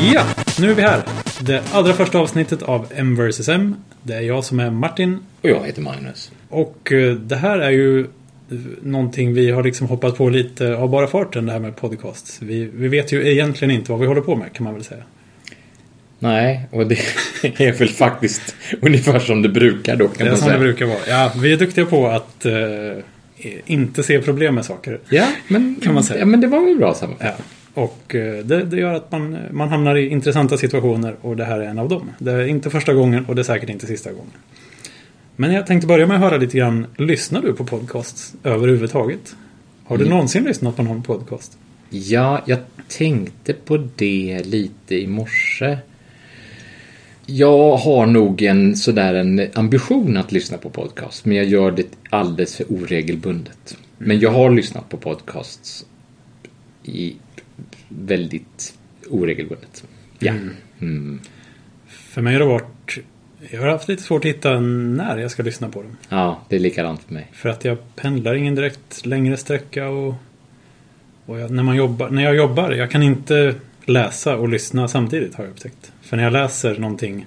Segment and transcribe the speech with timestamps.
[0.00, 0.24] Ja,
[0.60, 1.02] nu är vi här.
[1.40, 3.76] Det allra första avsnittet av M vs M.
[4.02, 5.18] Det är jag som är Martin.
[5.42, 6.32] Och jag heter Magnus.
[6.48, 8.06] Och eh, det här är ju
[8.82, 12.38] någonting vi har liksom hoppat på lite av bara farten det här med podcast.
[12.42, 15.02] Vi, vi vet ju egentligen inte vad vi håller på med kan man väl säga.
[16.18, 16.94] Nej, och det
[17.42, 20.58] är väl faktiskt ungefär som det brukar då kan Det är man som säga.
[20.58, 20.98] det brukar vara.
[21.08, 22.52] Ja, vi är duktiga på att eh,
[23.66, 24.98] inte se problem med saker.
[25.08, 26.20] Ja, men, Kan man säga.
[26.20, 27.36] Ja, men det var väl bra sammanfattat.
[27.38, 27.44] Ja.
[27.84, 31.60] Och eh, det, det gör att man, man hamnar i intressanta situationer och det här
[31.60, 32.10] är en av dem.
[32.18, 34.32] Det är inte första gången och det är säkert inte sista gången.
[35.36, 36.86] Men jag tänkte börja med att höra lite grann.
[36.96, 39.36] Lyssnar du på podcasts överhuvudtaget?
[39.84, 40.10] Har du Mm.
[40.14, 41.58] någonsin lyssnat på någon podcast?
[41.90, 45.78] Ja, jag tänkte på det lite i morse.
[47.26, 51.86] Jag har nog en sådär en ambition att lyssna på podcast, men jag gör det
[52.10, 53.76] alldeles för oregelbundet.
[53.98, 55.84] Men jag har lyssnat på podcasts
[56.84, 57.16] i
[57.90, 58.74] väldigt
[59.10, 59.84] oregelbundet.
[60.18, 60.32] Ja.
[60.80, 61.20] Mm.
[61.88, 62.98] För mig har det varit...
[63.50, 65.96] Jag har haft lite svårt att hitta när jag ska lyssna på dem.
[66.08, 67.26] ja, det är likadant för mig.
[67.32, 70.14] För att jag pendlar ingen direkt längre sträcka och...
[71.26, 75.34] och jag, när, man jobbar, när jag jobbar, jag kan inte läsa och lyssna samtidigt
[75.34, 75.92] har jag upptäckt.
[76.00, 77.26] För när jag läser någonting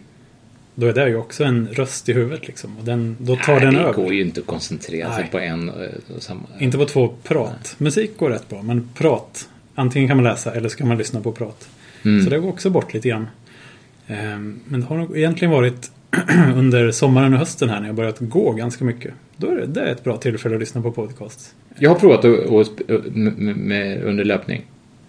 [0.76, 2.78] då är det ju också en röst i huvudet liksom.
[2.78, 3.94] Och den, då tar Nej, den det över.
[3.94, 5.32] går ju inte att koncentrera sig Nej.
[5.32, 6.42] på en eh, och samma.
[6.60, 7.76] Inte på två prat.
[7.78, 9.50] Musik går rätt bra, men prat.
[9.76, 11.70] Antingen kan man läsa eller så kan man lyssna på prat.
[12.06, 12.24] Mm.
[12.24, 13.28] Så det går också bort lite grann.
[14.08, 15.92] Ehm, Men det har nog egentligen varit
[16.56, 19.14] under sommaren och hösten här när jag börjat gå ganska mycket.
[19.38, 21.56] Då är det, det är ett bra tillfälle att lyssna på podcast.
[21.80, 24.62] Jag har provat att, att, sp- med, med, med under löpning.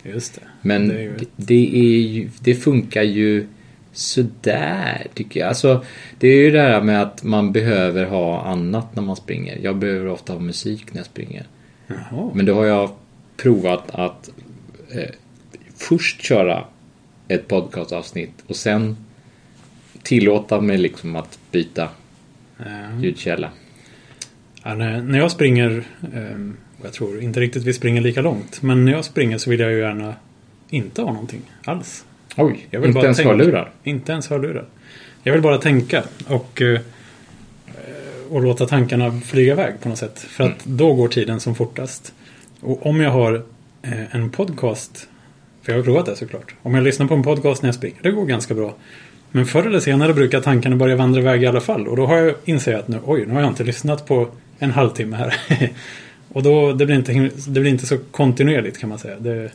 [0.02, 0.40] Just det.
[0.62, 3.46] Men Det är ju- det, det, är ju, det funkar ju
[3.92, 5.48] sådär tycker jag.
[5.48, 5.84] Alltså,
[6.18, 9.58] det är ju det här med att man behöver ha annat när man springer.
[9.62, 11.46] Jag behöver ofta ha musik när jag springer.
[11.86, 12.30] Jaha.
[12.34, 12.90] Men då har jag
[13.36, 14.30] provat att
[14.95, 15.11] eh,
[15.77, 16.64] först köra
[17.28, 18.97] ett podcastavsnitt och sen
[20.03, 21.88] tillåta mig liksom att byta
[22.59, 23.50] Ehm, ljudkälla.
[24.62, 25.84] Ja, när, när jag springer,
[26.78, 29.60] och jag tror inte riktigt vi springer lika långt, men när jag springer så vill
[29.60, 30.15] jag ju gärna
[30.71, 32.04] inte ha någonting alls.
[32.37, 33.31] Oj, Jag vill inte bara ens tänka.
[33.33, 33.71] hörlurar.
[33.84, 34.65] Inte ens hörlurar.
[35.22, 36.81] Jag vill bara tänka och, eh,
[38.31, 40.19] och låta tankarna flyga iväg på något sätt.
[40.19, 42.15] För att då går tiden som fortast.
[42.60, 43.41] Och om jag har eh,
[44.11, 45.09] en podcast,
[45.62, 46.55] för jag har provat det såklart.
[46.62, 48.75] Om jag lyssnar på en podcast när jag springer, det går ganska bra.
[49.31, 51.89] Men förr eller senare brukar tankarna börja vandra iväg i alla fall.
[51.89, 54.28] Och då har jag insett att nu, oj, nu har jag inte lyssnat på
[54.59, 55.34] en halvtimme här.
[56.33, 59.19] och då, det blir, inte, det blir inte så kontinuerligt kan man säga.
[59.19, 59.50] Det,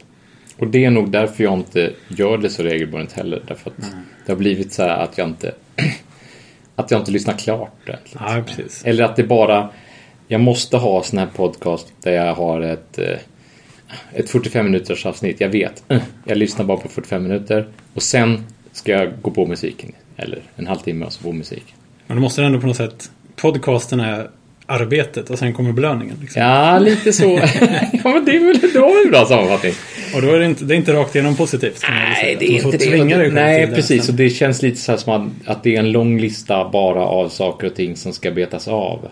[0.57, 3.41] Och det är nog därför jag inte gör det så regelbundet heller.
[3.47, 3.77] Därför att
[4.25, 5.53] det har blivit så här att jag inte
[6.75, 8.15] att jag inte lyssnar klart ordentligt.
[8.19, 8.85] ja, precis.
[8.85, 9.69] Eller att det bara
[10.27, 13.17] jag måste ha sån här podcast där jag har ett eh,
[14.13, 15.41] ett 45 minuters avsnitt.
[15.41, 15.83] Jag vet.
[15.87, 19.91] eh, Jag lyssnar bara på 45 minuter och sen ska jag gå på musiken.
[20.17, 21.65] Eller en halvtimme och så på musik.
[22.07, 24.29] Men då måste det ändå på något sätt, podcasten är
[24.65, 26.17] arbetet och sen kommer belöningen.
[26.21, 26.41] Liksom.
[26.41, 27.23] Ja, lite så.
[28.03, 29.73] ja, men det är väl det väl en bra sammanfattning.
[30.15, 31.81] Och då är det inte, det är inte rakt igenom positivt.
[31.89, 32.85] Nej, det Du är inte det.
[33.09, 34.05] själv Nej, det precis.
[34.05, 34.13] sen.
[34.13, 35.13] Och det känns lite så här som
[35.45, 38.67] att, att det är en lång lista bara av saker och ting som ska betas
[38.67, 39.07] av.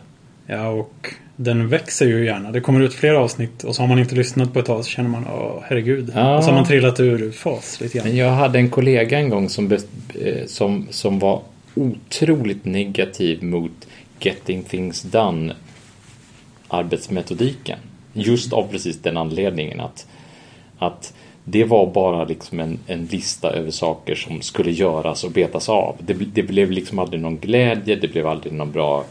[0.48, 1.08] Ja, och
[1.40, 2.52] den växer ju gärna.
[2.52, 4.90] Det kommer ut fler avsnitt och så har man inte lyssnat på ett tag så
[4.90, 6.12] känner man, åh herregud.
[6.16, 6.38] Ja.
[6.38, 8.08] Och så har man trillat ur fas lite grann.
[8.08, 11.42] Men jag hade en kollega en gång som, eh, som, som var
[11.75, 13.88] otroligt negativ mot
[14.20, 15.53] Getting Things Done
[16.68, 17.80] arbetsmetodiken.
[18.14, 20.08] Just av precis den anledningen att,
[20.78, 25.69] att det var bara liksom en, en lista över saker som skulle göras och betas
[25.69, 25.96] av.
[26.00, 29.06] Det, det blev liksom aldrig någon glädje, det blev aldrig någon bra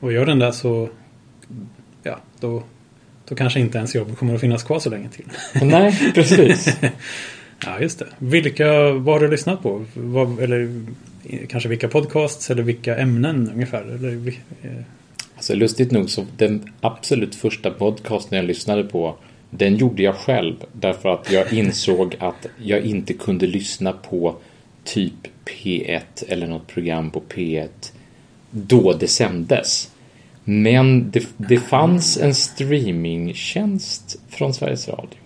[0.00, 0.88] Och gör den där så,
[2.02, 2.62] ja, då,
[3.28, 5.24] då kanske inte ens jobb kommer att finnas kvar så länge till.
[5.62, 6.76] Nej, precis.
[7.64, 8.06] ja, just det.
[8.18, 9.84] Vilka, vad har du lyssnat på?
[9.94, 10.82] Vad, eller
[11.24, 13.82] eh, kanske vilka podcasts eller vilka ämnen ungefär?
[13.82, 14.32] Eller,
[15.48, 19.14] så lustigt nog så den absolut första podcasten jag lyssnade på
[19.50, 24.36] den gjorde jag själv därför att jag insåg att jag inte kunde lyssna på
[24.84, 25.14] typ
[25.44, 27.68] P1 eller något program på P1
[28.50, 29.90] då det sändes.
[30.44, 35.18] Men det, det fanns en streamingtjänst från Sveriges Radio.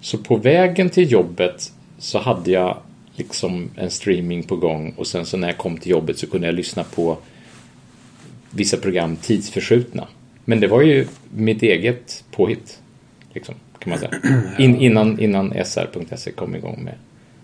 [0.00, 2.76] Så på vägen till jobbet så hade jag
[3.16, 6.46] liksom en streaming på gång och sen så när jag kom till jobbet så kunde
[6.46, 7.18] jag lyssna på
[8.50, 10.08] vissa program tidsförskjutna.
[10.44, 12.78] Men det var ju mitt eget påhitt.
[13.32, 14.10] Liksom, kan man säga.
[14.58, 16.94] In, innan, innan sr.se kom igång med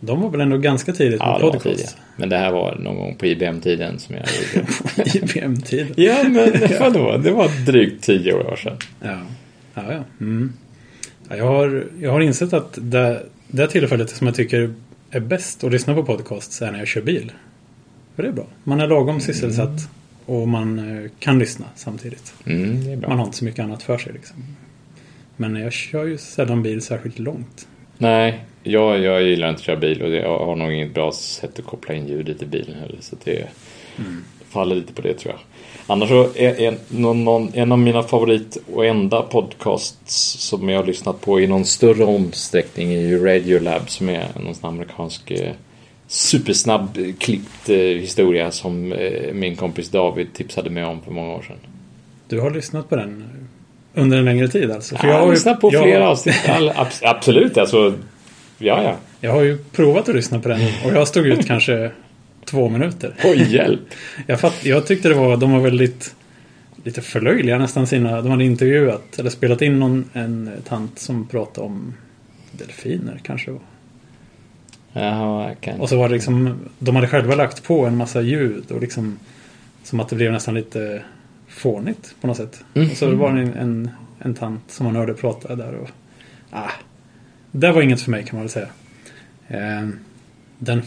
[0.00, 1.64] De var väl ändå ganska tidigt Ja, med podcast.
[1.64, 1.96] tidigt.
[2.16, 5.18] Men det här var någon gång på IBM-tiden som jag gjorde.
[5.18, 5.94] IBM-tiden.
[5.96, 7.16] ja, men vadå?
[7.16, 8.76] Det var drygt tio år sedan.
[9.00, 9.18] Ja,
[9.74, 9.82] ja.
[9.92, 10.04] ja.
[10.20, 10.52] Mm.
[11.28, 14.74] ja jag, har, jag har insett att det, det tillfället som jag tycker
[15.10, 17.32] är bäst att lyssna på podcast är när jag kör bil.
[18.16, 18.46] För det är bra.
[18.64, 19.88] Man är lagom sysselsatt
[20.26, 22.34] och man eh, kan lyssna samtidigt.
[22.46, 23.00] Mm.
[23.00, 24.36] Man har inte så mycket annat för sig liksom.
[25.36, 27.68] Men jag kör ju sällan bil särskilt långt.
[27.98, 31.58] Nej, jag, jag gillar inte att köra bil och jag har nog inget bra sätt
[31.58, 32.98] att koppla in ljudet i bilen heller.
[33.00, 33.48] Så det
[34.48, 35.40] faller lite på det tror jag.
[35.86, 40.78] Annars så är en, någon, någon, en av mina favorit och enda podcasts som jag
[40.78, 45.30] har lyssnat på i någon större omsträckning är ju Radiolab som är någon sån amerikansk
[45.30, 45.52] eh,
[46.12, 51.32] supersnabb eh, klippt eh, historia som eh, min kompis David tipsade mig om för många
[51.32, 51.56] år sedan.
[52.28, 53.24] Du har lyssnat på den
[53.94, 54.96] under en längre tid alltså?
[55.02, 56.36] jag har lyssnat på jag- flera avsnitt.
[57.02, 57.94] Absolut, alltså.
[58.58, 58.96] Ja, ja.
[59.20, 61.90] Jag har ju provat att lyssna på den och jag stod ut kanske
[62.44, 63.14] två minuter.
[63.24, 63.80] Oj, hjälp.
[64.26, 66.14] Jag, fatt, jag tyckte det var, de var väldigt
[66.84, 71.66] lite förlöjliga nästan sina, de hade intervjuat eller spelat in någon, en tant som pratade
[71.66, 71.94] om
[72.52, 73.50] delfiner kanske.
[74.92, 75.80] Jaha, kan.
[75.80, 79.18] Och så var det liksom, de hade själva lagt på en massa ljud och liksom
[79.82, 81.02] som att det blev nästan lite
[81.48, 82.64] fånigt på något sätt.
[82.74, 82.90] Mm.
[82.90, 85.88] Och så var det en, en, en tant som man hörde prata där och
[86.50, 86.70] ah,
[87.50, 88.68] det var inget för mig kan man väl säga.
[89.48, 89.88] Eh,
[90.58, 90.82] den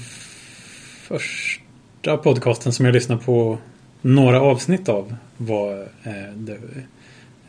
[1.07, 3.57] första podcasten som jag lyssnade på
[4.01, 6.33] några avsnitt av var eh,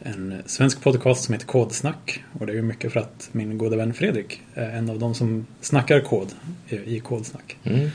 [0.02, 2.24] en svensk podcast som heter Kodsnack.
[2.38, 5.14] Och det är ju mycket för att min gode vän Fredrik är en av de
[5.14, 6.28] som snackar kod
[6.86, 7.56] i, Kodsnack.
[7.64, 7.90] Mm.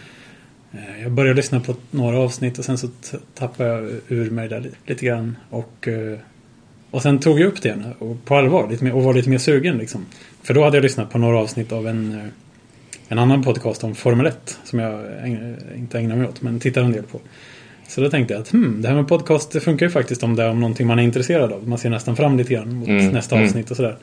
[0.72, 2.88] Eh, Jag började lyssna på några avsnitt och sen så
[3.34, 5.38] tappade jag ur mig där lite, grann.
[5.50, 6.18] Och, eh,
[6.92, 9.30] och sen tog jag upp det igen och på allvar lite mer, och var lite
[9.30, 9.78] mer sugen.
[9.78, 10.06] Liksom.
[10.44, 12.26] För då hade jag lyssnat på några avsnitt av en, eh,
[13.08, 16.82] en annan podcast om Formel 1 som jag ägn- inte ägnar mig åt men tittar
[16.84, 17.20] en del på.
[17.92, 20.36] Så då tänkte jag att hmm, det här med podcast det funkar ju faktiskt om
[20.36, 21.68] det är om någonting man är intresserad av.
[21.68, 23.48] Man ser nästan fram lite grann mot Mm, nästa mm.
[23.48, 23.98] avsnitt och sådär.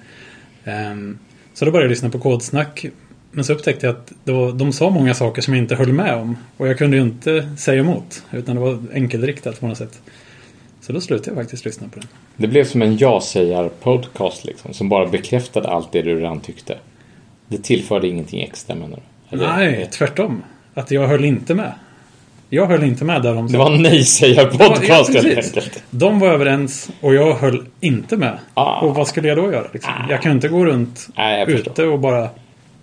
[0.65, 1.19] Ehm,
[1.55, 2.87] så då började jag lyssna på Kodsnack.
[3.31, 6.15] Men så upptäckte jag att var, de sa många saker som jag inte höll med
[6.15, 6.37] om.
[6.57, 8.23] Och jag kunde ju inte säga emot.
[8.33, 10.01] Utan det var enkelriktat på något sätt.
[10.81, 12.09] Så då slutade jag faktiskt lyssna på den.
[12.37, 14.75] Det blev som en ja-sägar-podcast liksom.
[14.75, 16.79] Som bara bekräftade allt det du redan tyckte.
[17.49, 19.01] Det tillförde ingenting extra menar
[19.31, 19.37] du?
[19.37, 20.43] Eller- Nej, tvärtom.
[20.75, 21.73] Att jag höll inte med.
[22.51, 23.53] Jag höll inte med där de sa.
[23.53, 25.83] Det var nej-sägar-podcast helt enkelt.
[25.91, 28.39] De var överens och jag höll inte med.
[28.55, 28.81] Ah.
[28.81, 29.67] Och vad skulle jag då göra?
[29.73, 29.93] Liksom?
[30.11, 32.29] Jag kan inte gå runt Nej, ute och bara...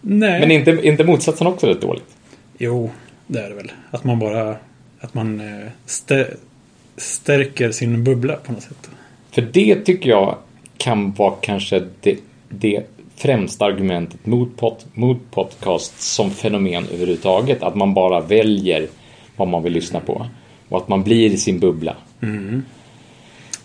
[0.01, 0.39] Nej.
[0.39, 2.15] Men inte, inte motsatsen också rätt dåligt?
[2.57, 2.91] Jo,
[3.27, 3.71] det är det väl.
[3.91, 4.55] Att man bara...
[4.99, 6.27] Att man eh, stä,
[6.97, 8.89] stärker sin bubbla på något sätt.
[9.31, 10.35] För det tycker jag
[10.77, 12.17] kan vara kanske det,
[12.49, 12.83] det
[13.15, 17.63] främsta argumentet mot, pod, mot podcast som fenomen överhuvudtaget.
[17.63, 18.87] Att man bara väljer
[19.35, 20.27] vad man vill lyssna på.
[20.69, 21.95] Och att man blir i sin bubbla.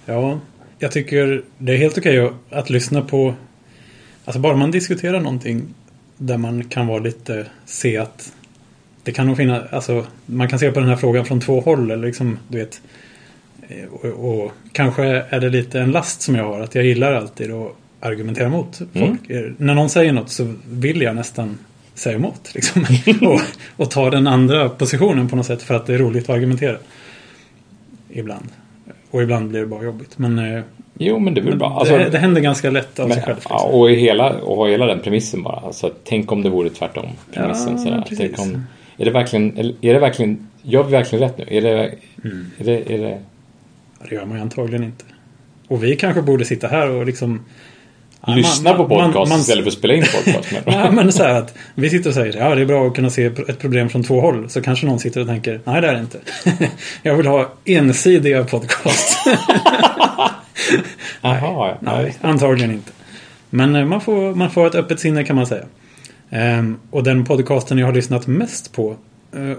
[0.06, 0.40] Ja,
[0.78, 3.34] jag tycker det är helt okej att, att lyssna på...
[4.24, 5.62] Alltså bara man diskuterar någonting
[6.16, 7.46] där man kan vara lite...
[7.64, 8.32] Se att
[9.02, 9.72] det kan nog finnas...
[9.72, 12.80] Alltså man kan se på den här frågan från två håll eller liksom, du vet...
[13.68, 14.04] eh, Och,
[14.44, 16.60] och kanske är det lite en last som jag har.
[16.60, 19.30] Att jag gillar alltid att argumentera mot folk.
[19.30, 21.58] Eh, När någon säger något så vill jag nästan
[21.94, 22.54] säga emot.
[22.54, 22.86] Liksom.
[23.28, 23.40] och,
[23.76, 26.76] och ta den andra positionen på något sätt för att det är roligt att argumentera.
[28.08, 28.48] Ibland.
[29.10, 30.18] Och ibland blir det bara jobbigt.
[30.18, 30.62] Men, eh,
[31.02, 31.78] Jo, men det väl bra.
[31.78, 33.38] Alltså, det, det händer ganska lätt av sig men, själv.
[33.48, 33.80] ja, Liksom.
[33.80, 35.56] och, hela, och hela den premissen bara.
[35.56, 37.06] Alltså, tänk om det vore tvärtom.
[37.34, 38.04] Premissen, Ja, sådär.
[38.16, 38.66] Tänk om,
[38.96, 41.44] är det verkligen, är det verkligen, gör vi verkligen rätt nu?
[41.48, 41.94] Är det,
[42.24, 42.50] Mm.
[42.58, 43.18] är det, är det
[44.08, 45.04] Det gör man ju antagligen inte.
[45.68, 47.40] Och vi kanske borde sitta här och liksom...
[48.26, 50.52] Ja, lyssna man- på man- podcast man- istället för att spela in podcast?
[50.52, 53.10] med Nej, men så att vi sitter och säger ja det är bra att kunna
[53.10, 54.50] se ett problem från två håll.
[54.50, 56.18] Så kanske någon sitter och tänker nej det är det inte.
[57.02, 59.18] Jag vill ha ensidiga podcast.
[61.22, 61.78] Jaha, ja.
[61.80, 62.92] nej, antagligen inte.
[63.50, 65.64] Men eh, man får, man får ett öppet sinne kan man säga.
[66.30, 68.96] Ehm, och den podcasten jag har lyssnat mest på
[69.36, 69.56] eh,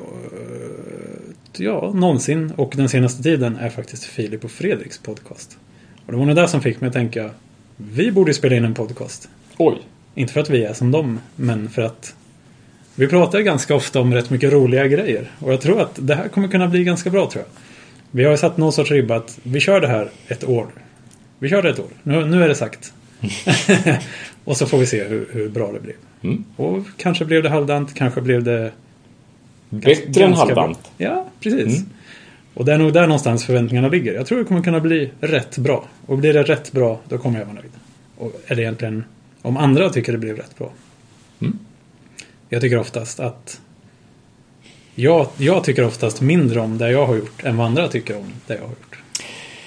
[1.57, 5.57] ja, någonsin och den senaste tiden är faktiskt Filip och Fredriks podcast.
[6.05, 7.29] Och det var nog det som fick mig att tänka
[7.91, 9.29] vi borde spela in en podcast.
[9.57, 9.77] Oj.
[10.15, 12.15] Inte för att vi är som dem, men för att
[12.95, 15.31] vi pratar ganska ofta om rätt mycket roliga grejer.
[15.39, 17.51] Och jag tror att det här kommer kunna bli ganska bra tror jag.
[18.11, 20.67] Vi har ju satt någon sorts ribba att vi kör det här ett år.
[21.39, 21.87] Vi kör det ett år.
[22.03, 22.93] Nu, nu är det sagt.
[24.43, 25.95] och så får vi se hur, hur bra det blir.
[26.23, 26.43] Mm.
[26.55, 28.71] Och kanske blev det halvdant, kanske blev det
[29.69, 30.77] Bättre än halvdant.
[30.97, 31.07] bra.
[31.07, 31.77] Ja, precis.
[31.77, 31.89] Mm.
[32.53, 34.13] Och det är nog där någonstans förväntningarna ligger.
[34.13, 35.85] Jag tror det kommer kunna bli rätt bra.
[36.05, 37.71] Och blir det rätt bra, då kommer jag vara nöjd.
[38.17, 39.03] Och det egentligen,
[39.41, 40.71] om andra tycker det blev rätt bra.
[41.41, 41.59] Mm.
[42.49, 43.59] Jag tycker oftast att
[44.95, 48.25] jag, jag tycker oftast mindre om det jag har gjort än vad andra tycker om
[48.47, 48.97] det jag har gjort.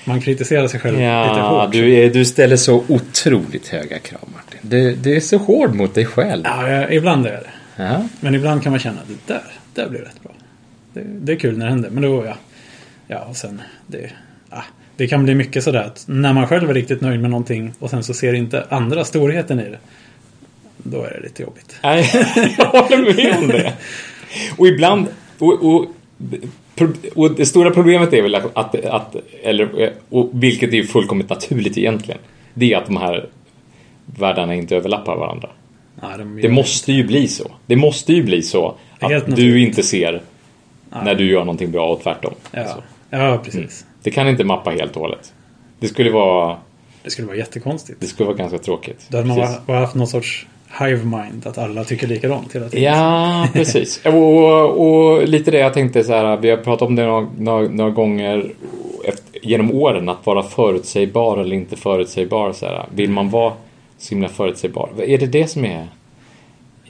[0.06, 1.72] Man kritiserar sig själv lite Ja, hårt.
[1.72, 4.58] du, är, du ställer så otroligt höga krav Martin.
[4.62, 6.42] Du, du är så hård mot dig själv.
[6.44, 7.82] Ja, jag- ibland är jag det.
[7.82, 8.08] Ja.
[8.20, 9.42] Men ibland kan man känna att det där,
[9.84, 10.32] det blir rätt bra.
[10.92, 11.90] Det, det är kul när det händer.
[11.90, 12.34] Men då, ja.
[13.06, 14.10] Ja, och sen det,
[14.50, 14.64] ja,
[14.96, 17.90] det kan bli mycket sådär att när man själv är riktigt nöjd med någonting och
[17.90, 19.78] sen så ser inte andra storheten i det.
[20.76, 21.76] Då är det lite jobbigt.
[21.82, 22.10] Nej,
[22.58, 23.72] jag håller med om det.
[24.58, 25.06] Och ibland,
[25.38, 25.86] och, och,
[27.14, 31.30] och det stora problemet är väl att, att, att eller, och vilket är ju fullkomligt
[31.30, 32.20] naturligt egentligen,
[32.54, 33.28] det är att de här
[34.06, 35.48] världarna inte överlappar varandra.
[36.00, 37.50] Ja, de Det måste ju bli så.
[37.66, 40.22] Det måste ju bli så att du inte ser
[40.90, 42.34] när du gör någonting bra och tvärtom.
[42.52, 42.82] Ja, Så.
[43.18, 43.86] Ja precis.
[44.02, 45.32] Det kan inte mappa helt och hållet.
[45.80, 46.56] Det skulle vara,
[47.02, 48.00] Det skulle vara jättekonstigt.
[48.00, 49.06] det skulle vara ganska tråkigt.
[49.08, 49.66] Då hade man Precis.
[49.66, 50.46] bara, haft någon sorts
[50.80, 51.46] hive mind.
[51.46, 52.84] Att alla tycker likadant hela tiden.
[52.92, 54.06] Ja, precis.
[54.06, 57.68] Och, och lite det jag tänkte så här, vi har pratat om det några, några,
[57.68, 58.52] några gånger
[59.04, 62.52] efter, genom åren, att vara förutsägbar eller inte förutsägbar.
[62.52, 62.86] Så här.
[62.94, 63.52] Vill man vara
[63.98, 64.90] så himla förutsägbar?
[64.98, 65.86] Är det det som är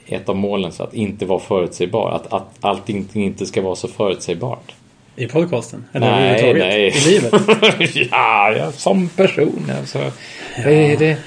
[0.07, 2.11] ett av målen, så att inte vara förutsägbar?
[2.11, 4.75] Att, att allting inte ska vara så förutsägbart?
[5.15, 5.85] I podcasten?
[5.93, 6.73] Eller Nej, överhuvudtaget?
[6.73, 6.87] nej.
[6.87, 8.07] I livet?
[8.11, 9.71] ja, ja, som person.
[9.79, 10.11] Alltså.
[10.55, 11.17] Är, det,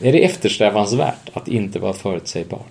[0.00, 2.62] är det eftersträvansvärt att inte vara förutsägbar?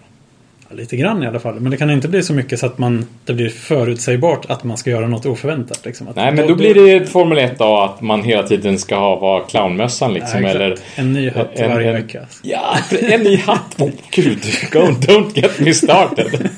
[0.71, 1.59] Lite grann i alla fall.
[1.59, 4.77] Men det kan inte bli så mycket så att man, det blir förutsägbart att man
[4.77, 5.85] ska göra något oförväntat.
[5.85, 6.07] Liksom.
[6.07, 9.15] Att Nej, men då blir det Formel 1 då att man hela tiden ska ha
[9.15, 10.39] vara clownmössan liksom.
[10.39, 10.55] Exakt.
[10.55, 12.19] eller En ny hatt en- varje en- vecka.
[12.43, 13.75] Ja, en ny hatt.
[13.79, 14.39] Åh gud,
[14.71, 16.49] Go, don't get me started.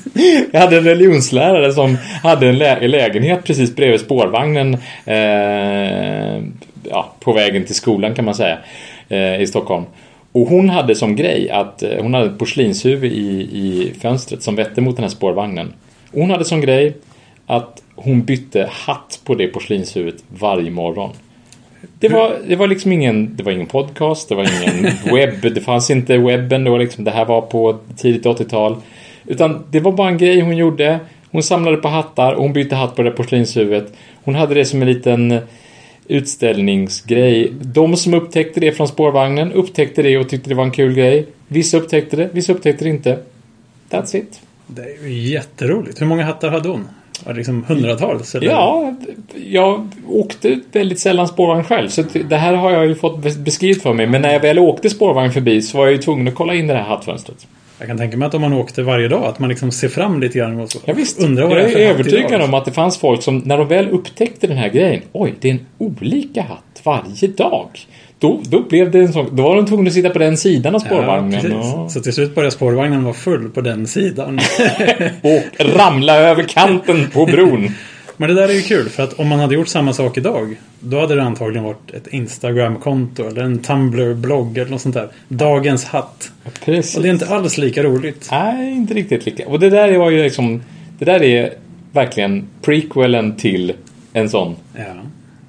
[0.52, 4.76] Jag hade en religionslärare som hade en lä- lägenhet precis bredvid spårvagnen.
[5.04, 6.42] Eh,
[6.90, 8.58] ja, på vägen till skolan kan man säga.
[9.08, 9.84] Eh, I Stockholm.
[10.32, 14.56] Och hon hade som grej att eh, hon hade ett porslinshuvud i, i fönstret som
[14.56, 15.72] vette mot den här spårvagnen.
[16.12, 16.96] Hon hade som grej
[17.46, 21.10] att hon bytte hatt på det porslinshuvudet varje morgon.
[21.98, 25.60] Det var, det var liksom ingen, det var ingen podcast, det var ingen webb, det
[25.60, 27.04] fanns inte webben då liksom.
[27.04, 28.76] Det här var på tidigt 80-tal.
[29.26, 30.98] Utan det var bara en grej hon gjorde.
[31.30, 33.92] Hon samlade på hattar och hon bytte hatt på det porslinshuvudet.
[34.24, 35.40] Hon hade det som en liten
[36.08, 37.52] utställningsgrej.
[37.60, 41.26] De som upptäckte det från spårvagnen upptäckte det och tyckte det var en kul grej.
[41.48, 43.18] Vissa upptäckte det, vissa upptäckte det inte.
[43.90, 44.40] That's it.
[44.66, 46.00] Det är ju jätteroligt.
[46.00, 46.88] Hur många hattar hade hon?
[47.24, 48.34] Var det liksom hundratals?
[48.34, 48.46] Eller?
[48.46, 48.94] Ja,
[49.46, 51.88] jag åkte väldigt sällan spårvagn själv.
[51.88, 54.06] Så det här har jag ju fått bes- beskrivet för mig.
[54.06, 56.66] Men när jag väl åkte spårvagn förbi så var jag ju tvungen att kolla in
[56.66, 57.46] det här hattfönstret.
[57.82, 60.20] Jag kan tänka mig att om man åkte varje dag att man liksom ser fram
[60.20, 60.78] lite grann och så.
[60.84, 61.20] Ja, visst.
[61.20, 63.68] Undrar vad jag det är är övertygad om att det fanns folk som när de
[63.68, 65.02] väl upptäckte den här grejen.
[65.12, 67.68] Oj, det är en olika hatt varje dag.
[68.18, 70.74] Då, då blev det en sån, då var de tvungna att sitta på den sidan
[70.74, 71.74] av Ja, spårvagnen precis.
[71.74, 74.40] och, Så till slut började spårvagnen vara full på den sidan.
[75.22, 77.68] och ramla över kanten på bron.
[78.22, 80.56] Men det där är ju kul för att om man hade gjort samma sak idag
[80.80, 85.08] då hade det antagligen varit ett Instagram-konto eller en Tumblr-blogg eller något sånt där.
[85.28, 86.32] Dagens hatt.
[86.64, 86.96] Precis.
[86.96, 88.28] Och det är inte alls lika roligt.
[88.30, 89.48] Nej, inte riktigt lika.
[89.48, 90.62] Och det där var ju liksom,
[90.98, 91.54] det där är
[91.92, 93.72] verkligen prequelen till
[94.12, 94.84] en sån Ja,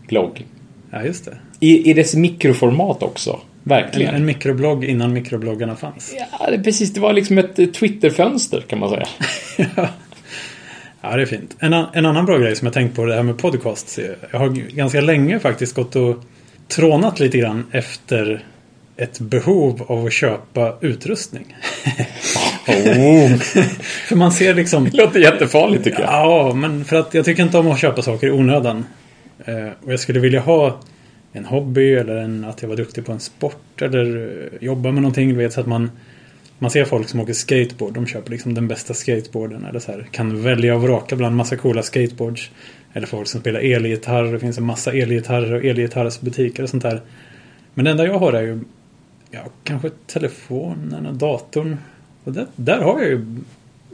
[0.08, 0.46] blogg.
[0.92, 1.38] ja just det.
[1.60, 3.32] I, i dess mikroformat också.
[3.32, 3.39] En,
[3.70, 4.15] Verkligen.
[4.15, 6.13] en mikroblogg innan mikrobloggarna fanns.
[6.39, 6.94] Ja, det, precis.
[6.94, 9.08] Det var liksom ett Twitterfönster kan man säga.
[9.75, 9.88] Ja,
[11.12, 11.55] det är fint.
[11.60, 14.00] En, en annan bra grej som jag tänkt på det här med podcast.
[14.31, 16.24] Jag har ganska länge faktiskt gått och
[16.67, 18.43] trånat lite grann efter
[18.98, 21.55] ett behov av att köpa utrustning.
[22.67, 23.36] Oh,
[24.07, 24.89] För man ser liksom...
[24.89, 26.10] det låter jättefarligt tycker jag.
[26.10, 28.86] Ja, men för att jag tycker inte om att köpa saker i onödan.
[29.45, 30.79] Eh, och jag skulle vilja ha
[31.33, 35.01] en hobby eller en, att jag var duktig på en sport eller eh, jobba med
[35.01, 35.29] någonting.
[35.29, 35.91] Du vet, så att man,
[36.63, 37.93] man ser folk som åker skateboard.
[37.93, 39.65] De köper liksom den bästa skateboarden.
[39.65, 42.51] Eller så här, kan välja och vraka bland massa coola skateboards.
[42.93, 44.24] Eller folk som spelar elgitarr.
[44.24, 47.01] Det finns en massa elgitarrer och elgitarrsbutiker och sånt där.
[47.74, 48.60] Men det enda jag har är ju
[49.32, 51.77] ja, kanske telefonen och datorn.
[52.24, 53.25] Och där, där har jag ju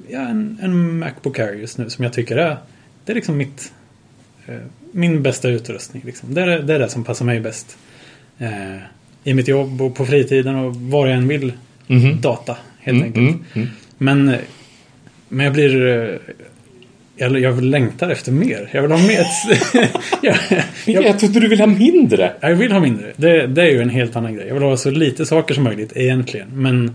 [0.08, 2.58] ja, en, en Macbook Air just nu som jag tycker är
[3.06, 3.74] det är liksom mitt
[4.46, 4.56] eh,
[4.92, 6.04] min bästa utrustning.
[6.06, 6.34] Liksom.
[6.34, 7.78] Det, är, det är det som passar mig bäst.
[8.38, 8.78] Eh,
[9.24, 11.54] I mitt jobb och på fritiden och var jag än vill.
[11.90, 12.22] Mhm.
[12.22, 13.18] Data helt Mm, enkelt.
[13.18, 13.68] mm, mm.
[13.98, 14.36] Men,
[15.30, 16.16] men jag blir eh,
[17.16, 18.70] jag, jag längtar efter mer.
[18.74, 19.26] Jag vill ha mer.
[20.22, 20.36] jag,
[20.86, 22.34] jag, Jag trodde du ville ha mindre.
[22.42, 23.12] jag vill ha mindre.
[23.16, 24.48] Det, det är ju en helt annan grej.
[24.48, 26.48] Jag vill ha så lite saker som möjligt egentligen.
[26.54, 26.92] Men,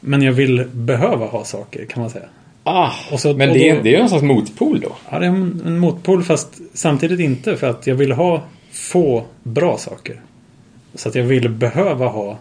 [0.00, 2.24] men jag vill behöva ha saker kan man säga.
[2.64, 4.96] Ah, så- men det är, då- det är en slags motpol då.
[5.10, 8.42] Ja, det är en, en motpol fast samtidigt inte för att jag vill ha
[8.72, 10.20] få bra saker.
[10.94, 12.38] Så att jag vill behöva ha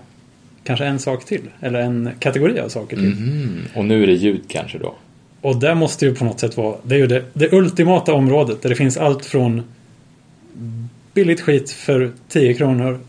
[0.65, 1.41] kanske en sak till.
[1.60, 3.12] Eller en kategori av saker till.
[3.12, 3.62] Mm.
[3.75, 4.95] Och nu är det ljud kanske då.
[5.41, 8.62] och det måste ju på något sätt vara, det är ju det, det ultimata området
[8.62, 9.63] där det finns allt från
[11.13, 13.00] billigt skit för 10 kronor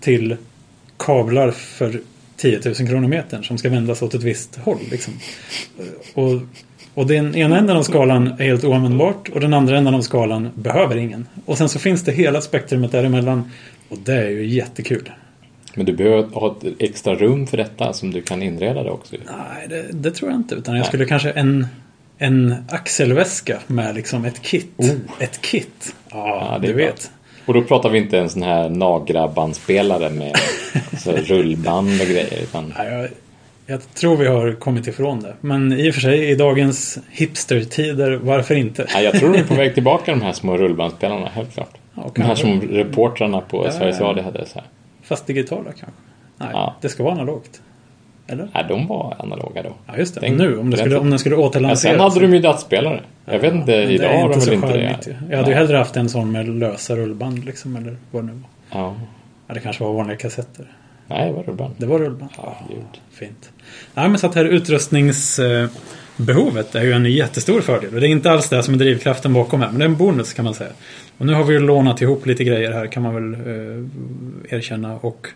[0.00, 0.36] till
[0.96, 2.00] kablar för
[2.36, 4.78] 10 000 kronor metern som ska vändas åt ett visst håll.
[4.90, 5.14] Liksom.
[6.14, 6.40] Och,
[6.94, 10.48] och den ena änden av skalan är helt oanvändbart och den andra änden av skalan
[10.54, 11.26] behöver ingen.
[11.44, 13.50] Och sen så finns det hela spektrumet däremellan
[13.88, 15.10] och det är ju jättekul.
[15.78, 19.16] Men du behöver ha ett extra rum för detta som du kan inreda det också.
[19.26, 20.54] Nej, det, det tror jag inte.
[20.54, 21.66] Utan jag skulle kanske en,
[22.18, 24.72] en axelväska med liksom ett kit.
[24.76, 24.90] Oh.
[25.18, 25.94] Ett kit.
[26.10, 26.86] Ja, Ja, det du är bra.
[26.86, 27.10] vet.
[27.46, 30.36] Och då pratar vi inte en sån här Nagra-bandspelare med
[30.98, 32.42] så här rullband och grejer.
[32.42, 33.08] Utan, Ja, jag,
[33.66, 35.34] jag tror vi har kommit ifrån det.
[35.40, 38.86] Men i och för sig, i dagens hipstertider, varför inte?
[38.94, 41.74] ja, jag tror de är på väg tillbaka de här små rullbandspelarna, helt klart.
[41.94, 44.00] Ja, De här som reportrarna på Ja, Sveriges.
[44.00, 44.46] Radio hade.
[44.46, 44.64] Så här.
[45.08, 45.86] Fast digitala kanske?
[46.36, 46.74] Nej, Ja.
[46.80, 47.60] det ska vara analogt.
[48.26, 48.48] Eller?
[48.54, 49.72] Nej, de var analoga då.
[49.86, 50.20] Ja, just det.
[50.20, 51.80] Den- nu, om, det skulle, om den skulle Ja, återlanseras.
[51.94, 53.00] sen hade de ju dattspelare.
[53.24, 54.98] Jag vet inte, det idag har de väl inte det.
[55.06, 55.14] ju.
[55.30, 58.32] Jag hade ju hellre haft en sån med lösa rullband liksom, eller vad det nu
[58.32, 58.80] var.
[58.80, 58.94] Ja.
[59.46, 60.66] Ja, det kanske var vanliga kassetter.
[61.06, 61.74] Nej, det var rullband.
[61.78, 62.30] Det var rullband.
[62.36, 62.56] Ja.
[63.10, 63.50] Fint.
[63.94, 64.44] Nej, men så att här
[66.18, 67.94] utrustningsbehovet är ju en jättestor fördel.
[67.94, 69.68] Och det är inte alls det som är drivkraften bakom här.
[69.70, 70.70] Men det är en bonus kan man säga.
[71.18, 74.96] Och nu har vi ju lånat ihop lite grejer här kan man väl eh, erkänna.
[74.96, 75.26] Och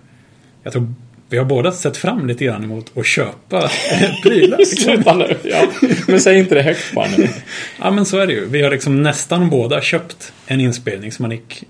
[0.62, 0.94] jag tror
[1.28, 3.70] vi har båda sett fram lite grann emot att köpa
[4.22, 4.64] prylar.
[4.64, 5.36] Sluta nu.
[5.42, 5.62] Ja.
[6.08, 7.28] Men säg inte det högt bara nu.
[7.80, 8.46] Ja men så är det ju.
[8.46, 11.64] Vi har liksom nästan båda köpt en inspelning som man gick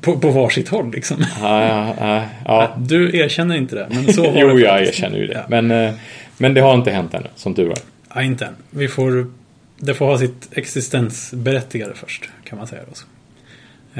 [0.00, 1.16] på, på varsitt håll liksom.
[1.40, 2.76] Ja, ja, ja.
[2.78, 4.98] Du erkänner inte det, men så var det Jo, jag faktiskt.
[4.98, 5.44] erkänner ju det.
[5.48, 5.92] Men, eh,
[6.38, 7.78] men det har inte hänt ännu, som tur var.
[8.14, 8.54] Ja, inte än.
[8.70, 9.26] Vi får...
[9.80, 12.94] Det får ha sitt existensberättigade först, kan man säga då.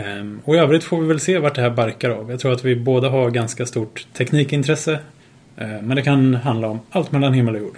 [0.02, 2.30] Ehm, och i övrigt får vi väl se vart det här barkar av.
[2.30, 4.98] Jag tror att vi båda har ganska stort teknikintresse.
[5.56, 7.76] Ehm, men det kan handla om allt mellan himmel och jord.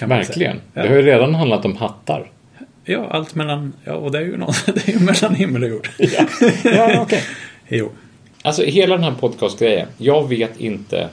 [0.00, 0.52] Verkligen.
[0.56, 0.62] Säga.
[0.72, 0.94] Det har Ja.
[0.94, 2.30] ju redan handlat om hattar.
[2.84, 3.72] ja, allt mellan...
[3.84, 5.88] Ja, och det är ju, något, det är ju mellan himmel och jord.
[5.98, 6.26] Ja,
[6.64, 7.22] ja okej.
[7.68, 7.90] Jo.
[8.42, 9.88] Alltså hela den här podcastgrejen.
[9.98, 11.08] Jag vet inte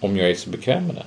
[0.00, 1.04] om jag är så bekväm med den.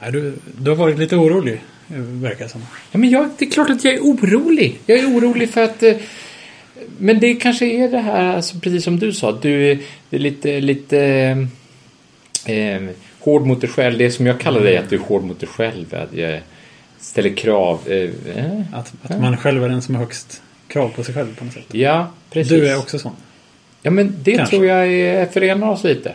[0.00, 2.60] Nej, du, du har varit lite orolig, verkar som.
[2.92, 4.78] Ja, men jag, det är klart att jag är orolig.
[4.86, 5.82] Jag är orolig för att...
[5.82, 5.96] eh,
[6.98, 9.78] Men det kanske är det här, alltså, precis som du sa, du är
[10.10, 10.98] lite, lite
[12.46, 12.82] eh,
[13.20, 13.98] hård mot dig själv.
[13.98, 15.94] Det som jag kallar dig, att du är hård mot dig själv.
[15.94, 16.40] Att jag
[17.00, 17.80] ställer krav.
[17.86, 17.96] Eh,
[18.36, 21.44] eh, Att, att man själv är den som har högst krav på sig själv på
[21.44, 21.64] något sätt.
[21.72, 22.50] ja, precis.
[22.52, 23.12] Du är också sån.
[23.82, 24.56] Ja, men det Kanske.
[24.56, 26.14] tror jag är, förenar oss lite.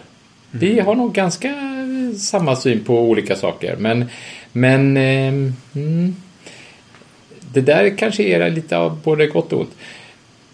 [0.51, 1.68] Vi har nog ganska
[2.17, 3.76] samma syn på olika saker.
[3.76, 4.06] Men,
[4.52, 6.15] men ehm, mm,
[7.54, 9.76] det där kanske är lite av både gott och ont.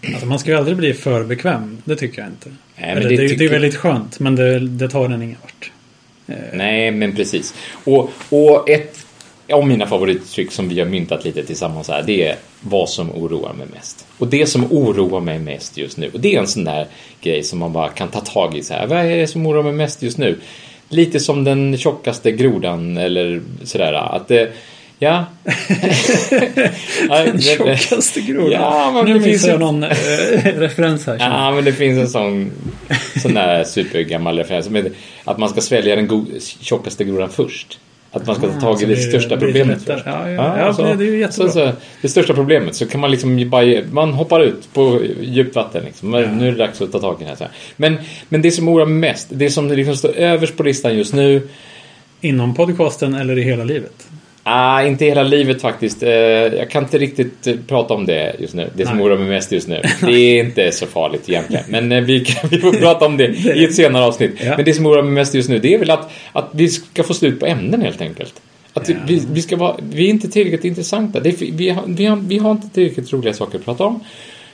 [0.08, 1.78] Alltså man ska ju aldrig bli för bekväm.
[1.86, 2.50] Det tycker jag inte.
[2.76, 5.38] Nej, Eller, det det, det, tycker- är väldigt skönt, men det, det tar den ingen
[5.42, 5.72] vart.
[6.54, 7.54] Nej, men precis.
[7.84, 9.06] Och, och ett
[9.52, 13.54] av mina favorituttryck som vi har myntat lite tillsammans här, det är vad som oroar
[13.54, 14.08] mig mest.
[14.18, 16.88] Och det som oroar mig mest just nu, och det är en sån där
[17.22, 18.88] grej som man bara kan ta tag i så här.
[18.88, 20.40] Vad är det som oroar mig mest just nu?
[20.90, 23.94] Lite som den tjockaste grodan eller sådär.
[23.94, 24.52] Att det,
[25.00, 25.26] ja.
[27.10, 28.52] Den tjockaste grodan.
[28.52, 29.90] Ja, men nu det finns jag någon äh,
[30.58, 31.18] referens här.
[31.20, 32.52] Ja, men det finns en sån,
[33.22, 34.70] sån där supergammal referens.
[35.24, 36.28] Att man ska svälja den
[36.62, 37.80] tjockaste grodan först.
[38.16, 40.04] Att man ska ta tag i det största problemet först.
[40.06, 40.74] Ja, ja.
[40.78, 41.52] Ja, det är ju jättebra.
[41.52, 45.56] Så, så, det största problemet så kan man liksom bara, man hoppar ut på djupt
[45.56, 46.12] vatten liksom.
[46.12, 47.36] Nu är det dags att ta tag i det här.
[47.36, 47.54] Så här.
[47.76, 47.98] Men,
[48.30, 51.42] men det som oroar mest, det som liksom står överst på listan just nu,
[52.22, 54.08] Inom podcasten eller i hela livet?
[54.48, 56.04] Ah, inte hela livet faktiskt.
[56.04, 58.70] Eh, Jag kan inte riktigt eh, prata om det just nu.
[58.76, 59.82] Det som oroar mig mest just nu.
[60.02, 61.64] Det är inte så farligt egentligen.
[61.68, 64.32] Men eh, vi, kan, vi får prata om det i ett senare avsnitt.
[64.44, 64.54] Ja.
[64.56, 67.04] Men det som oroar mig mest just nu det är väl att, att vi ska
[67.04, 68.34] få slut på ämnen helt enkelt.
[68.74, 68.96] Att Ja.
[69.08, 71.20] vi, vi, ska vara, vi är inte tillräckligt intressanta.
[71.20, 74.00] Det är, vi, har, vi, har, vi har inte tillräckligt roliga saker att prata om.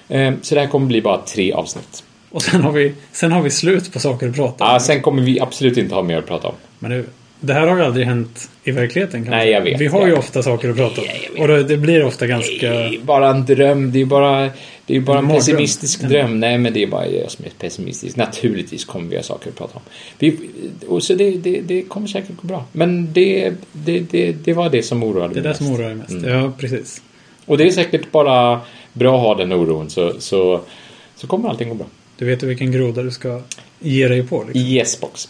[0.09, 2.03] Eh, Så det här kommer bli bara tre avsnitt.
[2.29, 4.69] Och sen har vi, sen har vi slut på saker att prata om.
[4.75, 6.53] Ah, sen kommer vi absolut inte ha mer att prata om.
[6.79, 7.03] Men det,
[7.43, 9.23] det här har ju aldrig hänt i verkligheten.
[9.23, 9.81] Kan man Nej, jag vet.
[9.81, 11.07] Vi har ju ofta saker att prata om.
[11.07, 11.41] Nej.
[11.41, 12.73] Och det, det blir ofta ganska...
[12.73, 13.91] Är bara en dröm.
[13.91, 14.49] Det är bara,
[14.85, 16.39] det är bara En en pessimistisk dröm.
[16.39, 18.15] Nej, men det är bara jag som är pessimistisk.
[18.15, 19.81] Naturligtvis kommer vi ha saker att prata om.
[20.19, 20.39] Vi,
[20.87, 22.65] och så det, det, det kommer säkert gå bra.
[22.71, 25.79] Men det, det, det, det var det som oroade Det är mig det som mest.
[25.79, 26.11] oroar dig mest.
[26.11, 26.29] Mm.
[26.29, 27.01] Ja, precis.
[27.45, 28.61] Och det är säkert bara
[28.93, 30.61] bra att ha den oron så, så,
[31.15, 31.87] så kommer allting gå bra.
[32.17, 33.41] Du vet vilken groda du ska
[33.79, 34.43] ge dig på.
[34.43, 34.61] Liksom.
[34.61, 35.29] I Yes-box.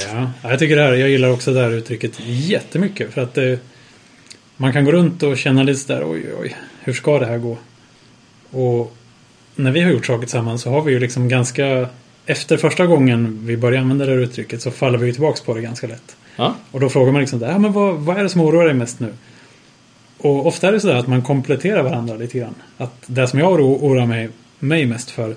[0.00, 3.12] Ja, Ja, jag tycker det här, jag gillar också det här uttrycket jättemycket.
[3.14, 3.58] För att det,
[4.56, 7.58] man kan gå runt och känna lite där, oj, oj, hur ska det här gå?
[8.50, 8.96] Och
[9.56, 11.88] när vi har gjort saker tillsammans så har vi ju liksom ganska,
[12.26, 15.54] efter första gången vi börjar använda det här uttrycket så faller vi ju tillbaks på
[15.54, 16.16] det ganska lätt.
[16.36, 16.54] Ja.
[16.70, 19.00] Och då frågar man liksom, ja, men vad, vad är det som oroar dig mest
[19.00, 19.12] nu?
[20.18, 22.54] Och ofta är det sådär att man kompletterar varandra lite grann.
[22.76, 24.28] Att det som jag oro- oroar mig,
[24.58, 25.36] mig mest för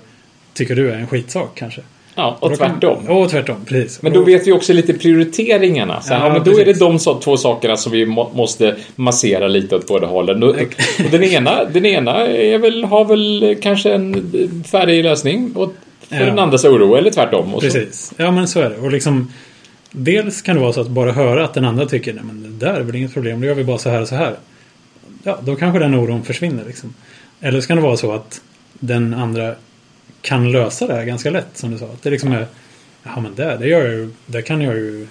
[0.54, 1.80] tycker du är en skitsak kanske.
[2.16, 3.08] Ja, och kan- tvärtom.
[3.08, 4.02] Och tvärtom, precis.
[4.02, 6.00] Men då Och- vet vi också lite prioriteringarna.
[6.00, 6.78] Så, Ja, ja, men då är det precis.
[6.80, 10.42] de så, två sakerna som vi må, måste massera lite åt båda hållen.
[10.42, 10.48] Och,
[11.04, 15.74] och den, ena, den ena är väl, har väl kanske en färdig lösning åt,
[16.08, 16.24] för Ja.
[16.26, 17.54] den andras oro, eller tvärtom.
[17.54, 18.12] Och Precis.
[18.16, 18.76] Ja men så är det.
[18.76, 19.32] Och liksom
[19.90, 22.66] Dels kan det vara så att bara höra att den andra tycker Nej men det
[22.66, 23.40] där är väl inget problem.
[23.40, 24.34] Då gör vi bara så här och så här.
[25.22, 26.94] Ja, då kanske den oron försvinner liksom.
[27.40, 28.40] Eller så kan det vara så att
[28.72, 29.54] den andra
[30.20, 31.84] kan lösa det här ganska lätt som du sa.
[31.84, 32.46] Att det liksom är
[33.14, 34.10] Ja men det, det gör jag ju.
[34.26, 35.06] Det kan jag ju.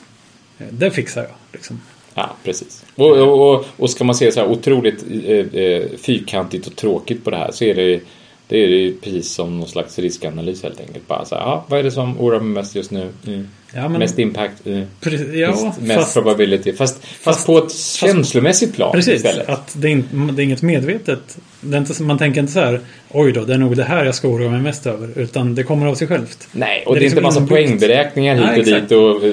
[0.70, 1.82] Det fixar jag liksom.
[2.14, 2.86] Ja, precis.
[2.96, 7.24] Och, och, och, och ska man se så här otroligt eh, eh fyrkantigt och tråkigt
[7.24, 8.00] på det här så är det
[8.48, 11.08] det är ju precis som någon slags riskanalys helt enkelt.
[11.08, 13.10] Bara så här, ja, vad är det som oroar mig mest just nu?
[13.28, 13.48] Mm.
[13.74, 14.66] Ja, men, Mest impact?
[14.66, 14.86] Mm.
[15.02, 16.74] precis, ja, mest, mest fast, probability.
[16.74, 19.50] Fast, fast, på ett känslomässigt plan Precis, istället.
[19.50, 20.04] att det är,
[20.34, 21.38] det är inget medvetet.
[21.62, 22.80] Det är inte, man tänker inte så här
[23.12, 25.20] Oj då, det är nog det här jag ska oroa mig mest över.
[25.20, 26.48] Utan det kommer av sig självt.
[26.52, 27.68] Nej, och Det det är är, inte liksom massa inbyggt.
[27.80, 28.90] poängberäkningar hit Nej, och exakt.
[28.90, 29.24] dit och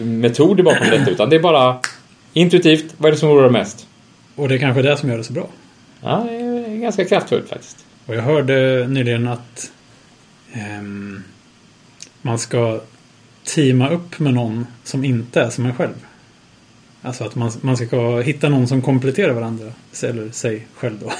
[0.00, 1.10] eh, metoder bakom detta.
[1.10, 1.80] Utan det är bara
[2.32, 3.86] intuitivt, vad är det som oroar mest?
[4.36, 5.46] Och det är kanske det som gör det så bra.
[6.02, 7.76] Ja, det är ganska kraftfullt faktiskt.
[8.10, 9.70] Och jag hörde nyligen att
[10.52, 11.22] ehm,
[12.22, 12.80] man ska
[13.44, 15.94] teama upp med någon som inte är som en själv.
[17.02, 19.72] Alltså att man, man ska hitta någon som kompletterar varandra.
[20.02, 21.12] Eller sig själv då.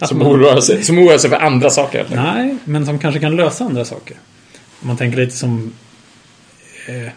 [0.06, 1.98] Som man- oroar, sig, som oroar sig för andra saker.
[2.00, 2.20] enkelt.
[2.20, 4.16] Nej, men som kanske kan lösa andra saker.
[4.80, 5.72] Om man tänker lite som
[6.86, 7.12] eh,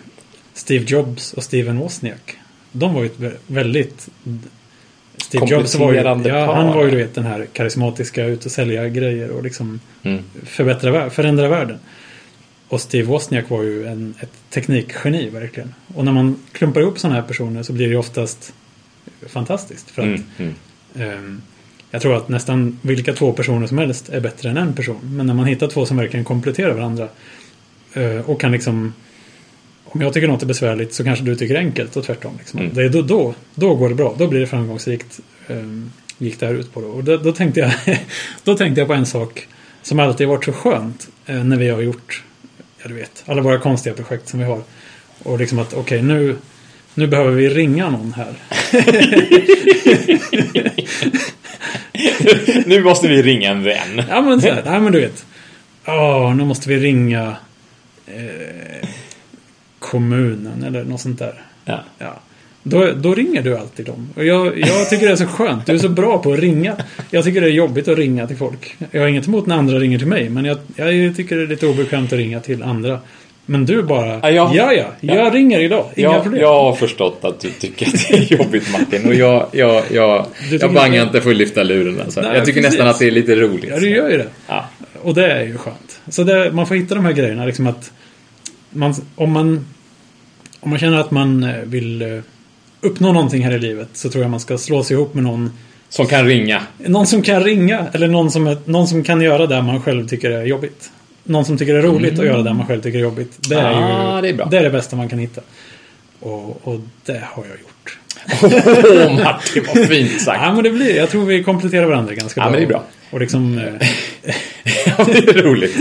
[0.54, 2.38] Steve Jobs och Steven Wozniak.
[2.72, 4.10] De var ju ett vä- väldigt...
[5.28, 6.04] Steve Jobs var ju, ja,
[6.46, 6.56] par.
[6.56, 10.24] han var ju du vet den här karismatiska ut och sälja grejer och liksom Mm.
[10.46, 11.78] förbättra, förändra världen.
[12.68, 15.74] Och Steve Wozniak var ju en, ett teknikgeni verkligen.
[15.96, 18.54] Och när man klumpar ihop sådana här personer så blir det oftast
[19.28, 19.90] fantastiskt.
[19.92, 20.24] För att Mm.
[20.38, 20.54] Mm.
[21.00, 21.42] Ehm,
[21.92, 25.00] Jag tror att nästan vilka två personer som helst är bättre än en person.
[25.04, 27.08] Men när man hittar två som verkligen kompletterar varandra
[27.94, 28.94] eh, och kan liksom
[29.89, 32.34] om jag tycker något är besvärligt så kanske du tycker enkelt och tvärtom.
[32.38, 32.60] Liksom.
[32.60, 32.73] Mm.
[32.73, 34.15] Det är då, då, då går det bra.
[34.17, 35.19] Då blir det framgångsrikt.
[35.47, 36.88] Um, gick det här ut på då.
[36.88, 37.71] Och då, då, tänkte jag,
[38.43, 39.47] då tänkte jag på en sak
[39.82, 42.23] som alltid varit så skönt eh, när vi har gjort
[42.82, 44.62] ja, du vet, alla våra konstiga projekt som vi har.
[45.23, 46.36] Och liksom att okej nu,
[46.93, 48.34] nu behöver vi ringa någon här.
[52.65, 54.04] nu måste vi ringa en vän.
[54.10, 55.26] Ja men så här, nej men du vet.
[55.86, 57.36] Ja, nu måste vi ringa
[58.08, 58.89] eh,
[59.91, 61.34] kommunen eller något sånt där.
[61.65, 61.80] Ja.
[62.00, 62.19] Ja.
[62.63, 64.10] Då, då ringer du alltid dem.
[64.15, 65.65] Och jag, jag tycker det är så skönt.
[65.65, 66.76] Du är så bra på att ringa.
[67.12, 68.76] Jag tycker det är jobbigt att ringa till folk.
[68.91, 70.30] Jag har inget emot när andra ringer till mig.
[70.30, 73.00] Men jag, jag tycker det är lite obekvämt att ringa till andra.
[73.45, 75.86] Men du bara, Ja, jag- ja ja, jag ringer idag.
[75.95, 76.41] Inga Jag, problem.
[76.41, 80.26] jag har förstått att du tycker att det är jobbigt Martin och jag, jag, jag,
[80.62, 82.02] jag bangar inte för att lyfta luren.
[82.02, 82.21] Alltså.
[82.21, 82.73] Nej, jag tycker precis.
[82.80, 83.69] nästan att det är lite roligt.
[83.69, 84.28] Ja, du gör ju det.
[84.47, 84.65] Ja.
[85.02, 86.00] Och det är ju skönt.
[86.10, 87.45] Så det, man får hitta de här grejerna.
[87.45, 87.91] Liksom att
[88.69, 89.65] man, om, man,
[90.67, 92.08] om man känner att man eh, vill eh,
[92.82, 95.51] uppnå någonting här i livet så tror jag man ska slå sig ihop med någon
[95.89, 96.62] Som kan ringa.
[96.77, 100.32] Någon som kan ringa eller någon som, någon som kan göra det man själv tycker
[100.32, 100.89] är jobbigt.
[101.23, 103.38] Någon som tycker det är roligt att göra det man själv tycker är jobbigt.
[103.49, 104.45] Det är Ah, ju det är bra.
[104.45, 105.41] det, är det bästa man kan hitta.
[106.19, 107.97] Och, och det har jag gjort.
[109.08, 110.39] Åh Martin, vad fint sagt.
[110.43, 112.51] Ja, men det blir, jag tror vi kompletterar varandra ganska Ja, bra.
[112.51, 112.84] men det är bra.
[113.10, 113.88] Och liksom, eh,
[114.86, 115.78] Ja, det är roligt.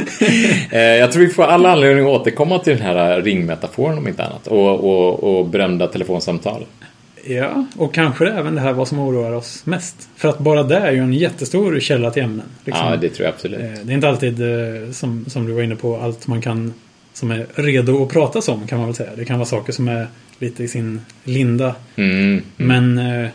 [0.70, 4.24] Eh, jag tror vi får alla anledning att återkomma till den här ringmetaforen om inte
[4.24, 4.46] annat.
[4.46, 6.64] Och, och, och berömda telefonsamtal.
[7.26, 10.08] ja, och kanske även det här vad som oroar oss mest.
[10.16, 12.46] För att bara det är ju en jättestor källa till ämnen.
[12.64, 12.86] Liksom.
[12.86, 13.60] Ja, det tror jag absolut.
[13.60, 16.74] Eh, Det är inte alltid, eh, som, som du var inne på, allt man kan
[17.12, 19.10] som är redo att pratas om kan man väl säga.
[19.16, 20.06] Det kan vara saker som är
[20.38, 21.74] lite i sin linda.
[21.96, 22.42] Mm.
[22.56, 23.28] Men eh, mm,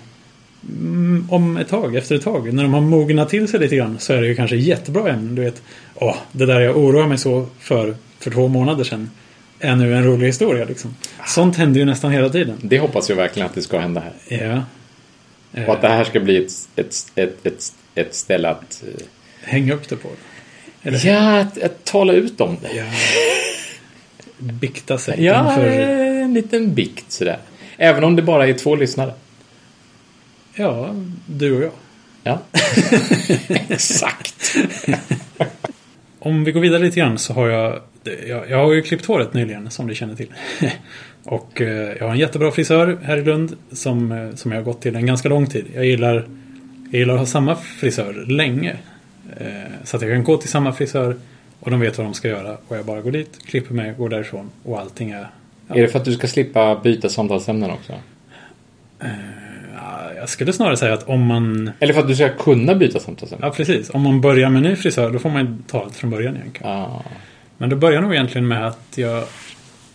[1.30, 4.14] om ett tag, efter ett tag, när de har mognat till sig lite grann så
[4.14, 5.36] är det ju kanske jättebra ämnen.
[5.36, 5.62] Du vet,
[5.96, 9.10] åh, det där jag oroar mig så för, för två månader sedan
[9.60, 10.96] är nu en rolig historia liksom.
[11.28, 12.58] Sånt händer ju nästan hela tiden.
[12.62, 14.38] Det hoppas jag verkligen att det ska hända här.
[14.38, 14.64] Ja.
[15.68, 18.84] Och att det här ska bli ett, ett, ett, ett, ett ställe att...
[18.88, 19.04] eh,
[19.44, 20.10] Hänga upp det på.
[20.84, 22.76] Eller, Ja, att, att tala ut om det.
[22.78, 22.84] ja.
[24.38, 25.68] Bikta sig Ja, inför...
[25.68, 27.38] en liten bikt sådär.
[27.78, 29.14] Även om det bara är två lyssnare.
[30.56, 31.72] Ja, du och jag.
[32.24, 32.40] Ja.
[33.70, 34.56] Exakt.
[36.20, 37.82] Om vi går vidare lite grann så har jag
[38.28, 40.34] Jag, jag har ju klippt håret nyligen som du känner till.
[41.24, 41.68] och eh,
[42.00, 44.96] jag har en jättebra frisör här i Lund som, eh, som jag har gått till
[44.96, 45.66] en ganska lång tid.
[45.76, 46.28] Jag gillar,
[46.92, 48.78] jag gillar att ha samma frisör länge.
[49.38, 49.48] Eh,
[49.84, 51.16] så att jag kan gå till samma frisör
[51.60, 52.58] och de vet vad de ska göra.
[52.68, 55.28] Och jag bara går dit, klipper mig, går därifrån och allting är...
[55.68, 57.94] Ja, Är det för att du ska slippa byta samtalsämnen också?
[60.22, 61.72] Ja, Jag skulle snarare säga att om man...
[61.80, 63.46] Eller för att du ska kunna byta samtalsämne?
[63.46, 63.90] Ja, precis.
[63.90, 66.72] Om man börjar med en ny frisör, då får man ta allt från början egentligen.
[66.72, 67.04] Ah.
[67.58, 69.24] Men det började nog egentligen med att jag,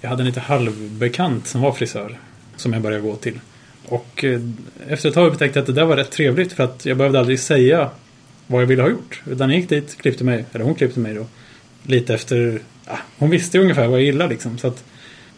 [0.01, 2.19] jag hade en lite halvbekant som var frisör.
[2.57, 3.41] Som jag började gå till.
[3.89, 4.41] Och eh,
[4.89, 7.19] efter ett tag upptäckte jag att det där var rätt trevligt för att jag behövde
[7.19, 7.91] aldrig säga
[8.47, 9.23] vad jag ville ha gjort.
[9.27, 11.27] Utan jag gick dit, klippte mig, eller hon klippte mig då.
[11.83, 14.59] Lite efter, ja, hon visste ungefär vad jag gillade liksom.
[14.59, 14.85] Så att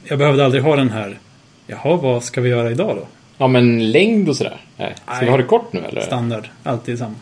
[0.04, 1.18] jag behövde aldrig ha den här,
[1.66, 3.06] jaha vad ska vi göra idag då?
[3.38, 4.60] Ja, men längd och sådär?
[4.76, 4.94] Nej.
[5.04, 5.24] Ska Nej.
[5.24, 6.00] vi ha det kort nu eller?
[6.00, 7.14] Standard, alltid samma.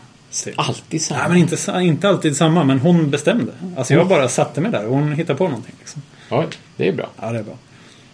[0.55, 1.19] Alltid samma?
[1.19, 3.51] Nej men inte, inte alltid samma, men hon bestämde.
[3.77, 5.75] Alltså jag bara satte mig där och hon hittade på någonting.
[5.79, 6.01] Liksom.
[6.29, 7.09] Oj, det är bra.
[7.21, 7.55] Ja, det är bra.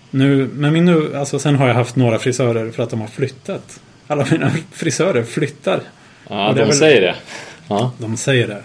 [0.09, 3.07] Nu, men min nu, alltså sen har jag haft några frisörer för att de har
[3.07, 3.79] flyttat.
[4.07, 5.79] Alla mina frisörer flyttar.
[6.29, 7.15] Ja, de väl- säger det.
[7.67, 7.91] Ja.
[7.97, 8.63] De säger det.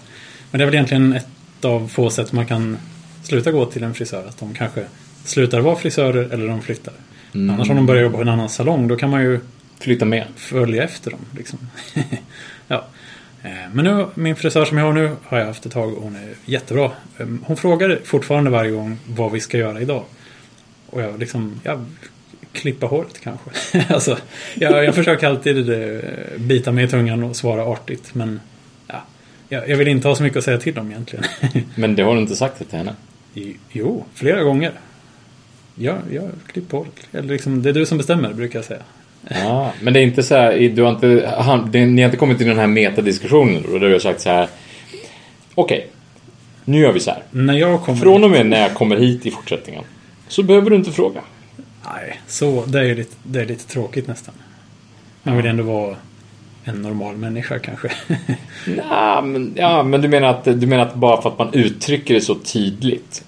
[0.50, 2.78] Men det är väl egentligen ett av få sätt man kan
[3.22, 4.24] sluta gå till en frisör.
[4.28, 4.84] Att de kanske
[5.24, 6.94] slutar vara frisörer eller de flyttar.
[7.34, 7.54] Mm.
[7.54, 9.40] Annars om de börjar jobba på en annan salong då kan man ju
[9.80, 10.24] Flytta med.
[10.36, 11.20] följa efter dem.
[11.36, 11.58] Liksom.
[12.68, 12.84] ja.
[13.42, 16.02] Eh, Men nu, min frisör som jag har nu har jag haft ett tag och
[16.02, 16.90] hon är jättebra.
[17.18, 20.04] Eh, Hon frågar fortfarande varje gång vad vi ska göra idag.
[20.90, 21.84] Och jag liksom, jag
[22.52, 23.50] klippa håret kanske.
[23.94, 24.18] alltså,
[24.54, 26.00] jag, jag försöker alltid eh,
[26.38, 28.14] bita mig i tungan och svara artigt.
[28.14, 28.40] Men
[28.86, 29.02] ja,
[29.48, 31.24] jag, jag vill inte ha så mycket att säga till om egentligen.
[31.74, 32.94] Men det har du inte sagt det till henne?
[33.72, 34.72] jo, flera gånger.
[35.78, 37.08] Ja, jag klipper håret.
[37.12, 38.82] Eller liksom, det är du som bestämmer brukar jag säga.
[39.28, 42.16] Ja, men det är inte så här, du har inte, han, det, ni har inte
[42.16, 44.48] kommit till den här metadiskussionen och där du har sagt så här.
[45.54, 45.88] Okej,
[46.64, 47.22] nu gör vi så här.
[47.30, 47.98] När jag kommer...
[47.98, 49.84] Från och med när jag kommer hit i fortsättningen
[50.28, 51.20] så behöver du inte fråga.
[51.84, 54.34] Nej, så det är lite, det är lite tråkigt nästan.
[55.22, 55.96] Man vill ändå vara
[56.64, 57.90] en normal människa kanske.
[58.90, 62.14] Ja, men, ja, men du menar, att, du menar att bara för att man uttrycker
[62.14, 63.24] det så tydligt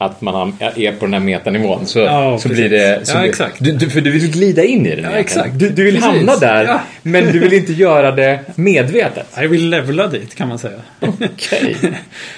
[0.00, 2.68] att man är på den här metanivån så, Ja, så precis.
[2.68, 3.06] blir det...
[3.06, 3.56] Så Ja, exakt.
[3.64, 5.04] Du, du, för du vill glida in i den.
[5.04, 5.58] Ja, exakt.
[5.58, 6.10] Du, du vill Precis.
[6.16, 6.80] hamna där, Ja.
[7.02, 9.26] men du vill inte göra det medvetet.
[9.36, 10.78] Jag vill levla dit kan man säga.
[11.00, 11.76] Okej.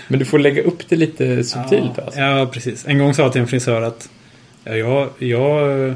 [0.08, 1.90] Men du får lägga upp det lite subtilt.
[1.96, 2.20] ja, Alltså.
[2.20, 2.86] ja, precis.
[2.86, 4.08] En gång sa jag till en frisör att
[4.64, 5.94] ja, jag, jag,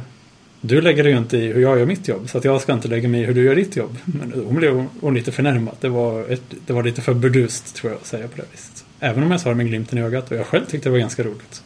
[0.61, 2.29] du lägger dig ju inte i hur jag gör mitt jobb.
[2.31, 3.97] Så att jag ska inte lägga mig i hur du gör ditt jobb.
[4.05, 5.75] Men hon blev hon lite förnärmad.
[5.81, 8.74] Det var, ett, det var lite för burdust tror jag att säga på det viset.
[9.01, 10.99] Även om jag sa det med glimten i ögat och jag själv tyckte det var
[10.99, 11.63] ganska roligt.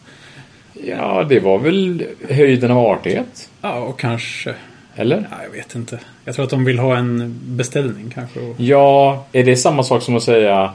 [0.84, 3.50] Ja, det var väl höjden av artighet?
[3.62, 4.54] Ja, och kanske...
[4.96, 5.28] Eller?
[5.30, 5.98] Ja, jag vet inte.
[6.24, 8.40] Jag tror att de vill ha en beställning kanske.
[8.40, 10.72] Och, Ja, är det samma sak som att säga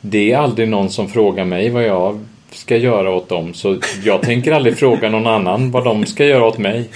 [0.00, 4.22] det är aldrig någon som frågar mig vad jag ska göra åt dem så jag
[4.22, 6.88] tänker aldrig fråga någon annan vad de ska göra åt mig.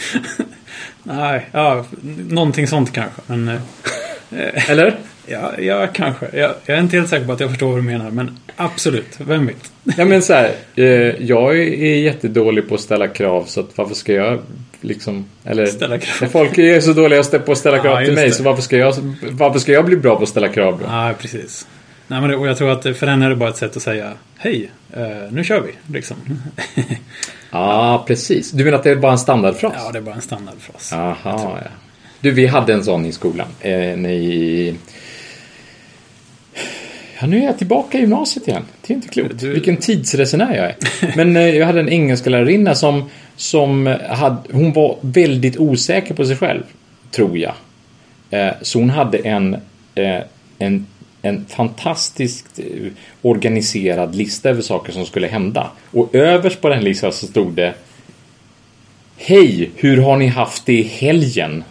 [1.02, 1.84] nej, ja,
[2.28, 3.20] någonting sånt kanske.
[3.26, 4.96] Men eh, Eller?
[5.30, 6.26] Ja, ja kanske.
[6.32, 8.10] Jag, jag är inte helt säker på att jag förstår vad du menar.
[8.10, 9.72] Men absolut, vem vet?
[9.96, 10.84] Ja men så här, eh,
[11.24, 14.38] jag är jättedålig på att ställa krav så att varför ska jag
[14.80, 16.28] liksom, eller Ställa krav.
[16.28, 18.34] Folk är så dåliga på att ställa Ja, krav till just mig det.
[18.34, 18.94] så varför ska, jag,
[19.30, 20.84] varför ska jag bli bra på att ställa krav då?
[20.88, 21.66] Ja, precis.
[22.06, 23.82] Nej, men det, och jag tror att för henne är det bara ett sätt att
[23.82, 25.94] säga Hej, eh, nu kör vi.
[25.94, 26.16] Liksom.
[27.52, 28.50] Ja, precis.
[28.50, 29.72] Du menar att det är bara en standardfras?
[29.76, 30.88] ja, det är bara en standardfras.
[30.92, 31.58] Jaha, ja.
[32.20, 33.46] Du, vi hade en sån i skolan.
[33.60, 34.74] Eh, ni...
[37.20, 38.62] Ja, nu är jag tillbaka i gymnasiet igen.
[38.86, 39.38] Det är inte klokt.
[39.40, 40.76] Du- Vilken tidsresenär jag är.
[41.16, 46.36] Men eh, jag hade en engelskalärarinna som, som hade, hon var väldigt osäker på sig
[46.36, 46.62] själv,
[47.10, 47.54] tror jag.
[48.30, 49.54] Eh, så hon hade en,
[49.94, 50.20] eh,
[50.58, 50.86] en,
[51.22, 52.64] en fantastiskt eh,
[53.22, 55.70] organiserad lista över saker som skulle hända.
[55.90, 57.74] Och överst på den listan så stod det
[59.16, 61.64] Hej, hur har ni haft det i helgen?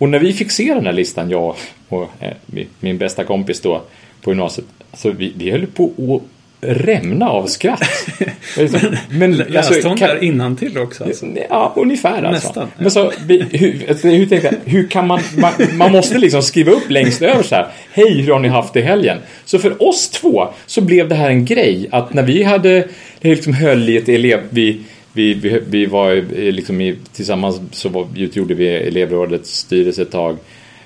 [0.00, 1.54] Och när vi fick se den här listan, jag
[1.88, 3.82] och eh, mi- min bästa kompis då
[4.22, 5.84] på gymnasiet, alltså vi, vi höll på
[6.16, 6.22] att
[6.62, 7.82] rämna av skratt.
[8.56, 11.04] Liksom, Men Läste hon kan- där innantill också?
[11.04, 11.26] Alltså?
[11.50, 12.30] Ja, ungefär alltså.
[12.48, 12.82] Nästan, ja.
[12.82, 13.10] Men så,
[13.50, 17.22] hur, alltså, hur tänkte jag, hur kan man, man, man måste liksom skriva upp längst
[17.22, 19.18] över så här, hej hur har ni haft det i helgen?
[19.44, 22.88] Så för oss två så blev det här en grej att när vi hade,
[23.20, 24.80] liksom höll i ett elev, vi,
[25.12, 26.14] vi, vi, vi var
[26.52, 30.36] liksom i, tillsammans så var, utgjorde vi elevrådets styrelse ett tag.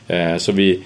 [0.09, 0.81] Eh, så vi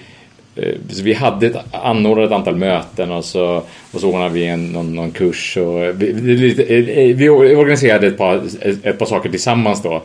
[0.55, 4.45] eh, så vi hade ett, anordnat ett antal möten och så, och så ordnade vi
[4.45, 5.57] en, någon, någon kurs.
[5.57, 8.41] Och eh, vi, vi, vi organiserade ett par,
[8.83, 10.03] ett par saker tillsammans då.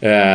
[0.00, 0.34] Eh,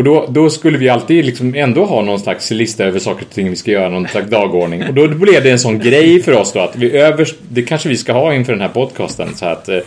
[0.00, 3.34] och då, då skulle vi alltid liksom ändå ha någon slags lista över saker och
[3.34, 4.84] ting vi ska göra, någon slags dagordning.
[4.88, 7.88] Och då blev det en sån grej för oss då att vi överst, det kanske
[7.88, 9.34] vi ska ha inför den här podcasten.
[9.36, 9.78] Så att eh,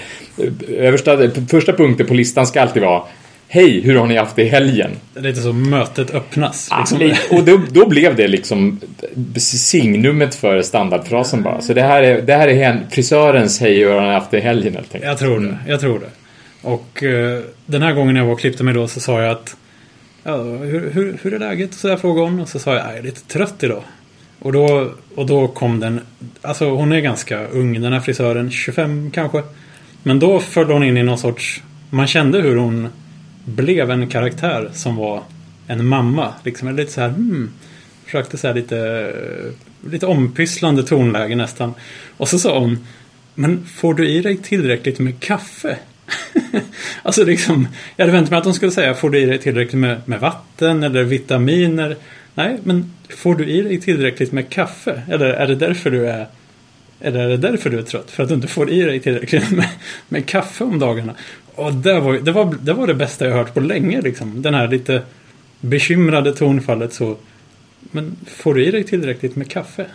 [0.77, 1.17] översta,
[1.49, 3.01] första punkten på listan ska alltid vara
[3.47, 4.91] Hej, hur har ni haft det i helgen?
[5.15, 6.69] Lite så mötet öppnas.
[6.79, 6.99] Liksom.
[6.99, 7.37] Liksom.
[7.37, 8.79] Och då, då blev det liksom
[9.37, 11.61] signumet för standardfrasen bara.
[11.61, 14.41] Så det här är, det här är frisörens hej hur har han haft det i
[14.41, 15.05] helgen helt enkelt.
[15.05, 15.57] Jag tror det.
[15.67, 16.09] Jag tror det.
[16.67, 19.55] Och eh, den här gången jag var och klippte mig då så sa jag att
[20.23, 21.69] ja, hur, hur, hur är läget?
[21.69, 22.39] Och så där frågade hon.
[22.39, 23.83] Och så sa jag, jag är lite trött idag.
[24.39, 26.01] Och då, och då kom den,
[26.41, 29.43] alltså hon är ganska ung den här frisören, 25 kanske.
[30.03, 32.87] Men då föll hon in i någon sorts, man kände hur hon
[33.45, 35.23] blev en karaktär som var
[35.67, 36.33] en mamma.
[36.43, 37.51] Liksom lite så här, hmm,
[38.05, 39.11] försökte så här lite,
[39.89, 41.73] lite ompysslande tonläge nästan.
[42.17, 42.87] Och så sa hon,
[43.35, 45.77] men får du i dig tillräckligt med kaffe?
[47.03, 49.79] alltså liksom, jag hade väntat mig att de skulle säga, får du i dig tillräckligt
[49.79, 51.95] med, med vatten eller vitaminer?
[52.35, 55.01] Nej, men får du i dig tillräckligt med kaffe?
[55.09, 56.27] Eller är det därför du är
[57.03, 58.11] eller är det därför du är trött?
[58.11, 59.69] För att du inte får i dig tillräckligt med,
[60.09, 61.15] med kaffe om dagarna.
[61.55, 64.41] Och det var, det, var, det var det bästa jag hört på länge liksom.
[64.41, 65.01] Den här lite
[65.61, 67.17] bekymrade tonfallet så.
[67.79, 69.85] Men får du i dig tillräckligt med kaffe?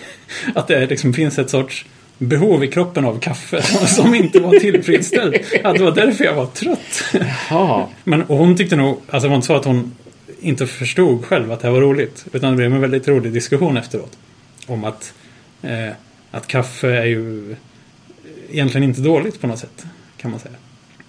[0.54, 1.86] Att det liksom finns ett sorts
[2.18, 5.34] behov i kroppen av kaffe som inte var tillfredsställd.
[5.64, 7.02] Att det var därför jag var trött.
[7.50, 7.86] Jaha.
[8.04, 9.94] Men och hon tyckte nog, alltså det var inte så att hon
[10.40, 12.26] inte förstod själv att det här var roligt.
[12.32, 14.18] Utan det blev en väldigt rolig diskussion efteråt.
[14.66, 15.14] Om att,
[15.62, 15.88] eh,
[16.30, 17.56] att kaffe är ju
[18.50, 19.86] egentligen inte dåligt på något sätt.
[20.16, 20.54] Kan man säga.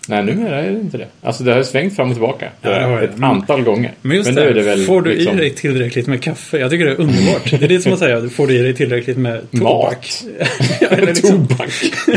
[0.10, 1.08] Nej, numera är det inte det.
[1.22, 2.50] Alltså det har svängt fram och tillbaka.
[2.62, 3.94] Ja, det ett antal gånger.
[4.02, 6.58] Men just nu det, det väl får du liksom i dig tillräckligt med kaffe?
[6.58, 7.52] Jag tycker det är underbart.
[7.60, 10.12] Det är det som att säga, får du i dig tillräckligt med tobak?
[10.92, 11.22] Mat.
[11.22, 11.72] tobak.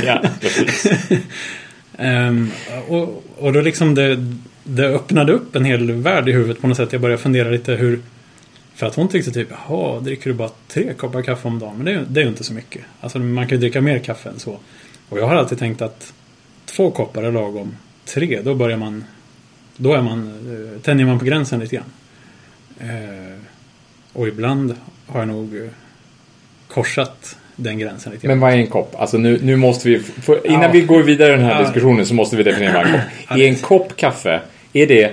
[0.06, 0.92] ja, precis.
[1.98, 2.50] Ehm,
[2.88, 4.26] och, och då liksom det,
[4.64, 6.92] det öppnade upp en hel värld i huvudet på något sätt.
[6.92, 8.00] Jag började fundera lite hur...
[8.74, 11.74] För att hon tyckte typ, jaha, dricker du bara tre koppar kaffe om dagen?
[11.76, 12.82] Men det är, ju- det är ju inte så mycket.
[13.00, 14.58] Alltså man kan ju dricka mer kaffe än så.
[15.08, 16.12] Och jag har alltid tänkt att
[16.76, 17.76] två koppar är lagom.
[18.04, 19.04] Tre, då börjar man...
[19.76, 20.28] Då är man,
[20.74, 21.90] eh, tänjer man på gränsen lite grann.
[22.80, 23.38] Eh,
[24.12, 24.74] och ibland
[25.06, 25.62] har jag nog eh,
[26.68, 28.38] korsat den gränsen lite grann.
[28.38, 28.94] Men vad är en kopp?
[28.98, 30.70] Alltså nu, nu måste vi, för, innan Ja.
[30.72, 31.62] vi går vidare i den här Ja.
[31.62, 33.48] diskussionen så måste vi definiera vad en kopp är.
[33.48, 34.40] en kopp kaffe,
[34.72, 35.12] är det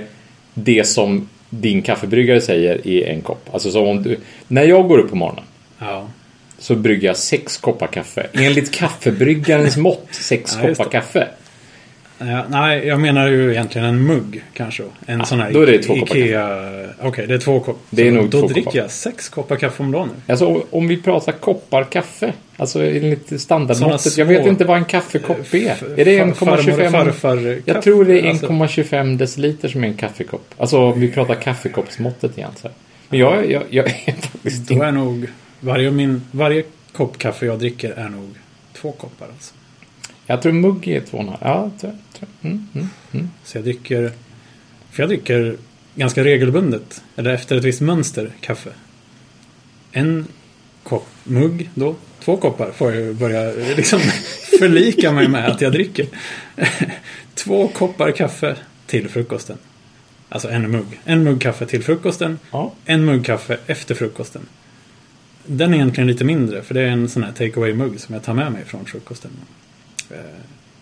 [0.53, 3.49] det som din kaffebryggare säger är en kopp?
[3.53, 4.17] Alltså så om du,
[4.47, 5.43] när jag går upp på morgonen
[5.79, 6.07] Ja.
[6.59, 8.27] så brygger jag sex koppar kaffe.
[8.33, 11.27] Enligt kaffebryggarens mått, sex Ja, koppar kaffe.
[12.19, 14.83] Ja, nej, jag menar ju egentligen en mugg kanske.
[15.05, 16.69] En sån här då är det två Ikea...
[17.01, 17.81] Okej, det är två koppar.
[17.89, 18.77] Det är nog Då två dricker koppar.
[18.79, 20.33] jag sex koppar kaffe om dagen nu.
[20.33, 24.01] Alltså om- vi pratar koppar kaffe, alltså enligt standardmåttet.
[24.01, 25.69] Såna Jag vet små- inte vad en kaffekopp är.
[25.71, 26.91] F- Är det far- farmor och 1,25?
[26.91, 30.53] farfar Jag tror det är Alltså, 1,25 deciliter som är en kaffekopp.
[30.57, 32.51] Alltså om vi pratar kaffekoppsmåttet igen.
[32.61, 32.67] Så.
[32.67, 32.75] här.
[33.09, 35.27] Men jag, jag, jag är faktiskt Då är nog
[35.59, 38.29] varje, min, varje kopp kaffe jag dricker är nog
[38.73, 39.53] två koppar alltså.
[40.29, 41.37] Jag tror mugg är 2,5.
[41.41, 41.95] Ja, tror.
[42.13, 42.29] Tror.
[42.41, 43.29] Mm, mm, mm.
[43.43, 44.11] Så jag dricker...
[44.91, 45.57] För jag dricker
[45.95, 48.69] ganska regelbundet, eller efter ett visst mönster, kaffe.
[49.91, 50.27] En
[50.83, 51.95] kopp mugg då.
[52.19, 53.99] Två koppar får jag börja eh, liksom
[54.59, 56.07] förlika mig med att jag dricker.
[57.33, 59.57] Två koppar kaffe till frukosten.
[60.29, 60.99] Alltså en mugg.
[61.05, 62.39] En mugg kaffe till frukosten.
[62.51, 62.73] Ja.
[62.85, 64.41] En mugg kaffe efter frukosten.
[65.45, 68.13] Den är egentligen lite mindre för det är en sån här take away mugg som
[68.13, 69.31] jag tar med mig från frukosten.
[70.11, 70.17] Eh,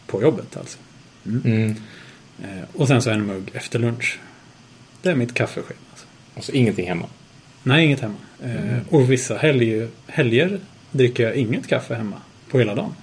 [0.07, 0.77] på jobbet alltså.
[1.25, 1.75] Mm.
[2.43, 4.19] Eh, och sen så en mugg efter lunch.
[5.01, 5.79] Det är mitt kaffeschema.
[5.91, 6.05] Alltså.
[6.33, 7.05] Och så ingenting hemma.
[7.63, 8.15] Nej, inget hemma.
[8.43, 8.79] Eh, Mm.
[8.89, 10.59] Och vissa helg, helger
[10.91, 12.15] dricker jag inget kaffe hemma
[12.49, 12.93] på hela dagen.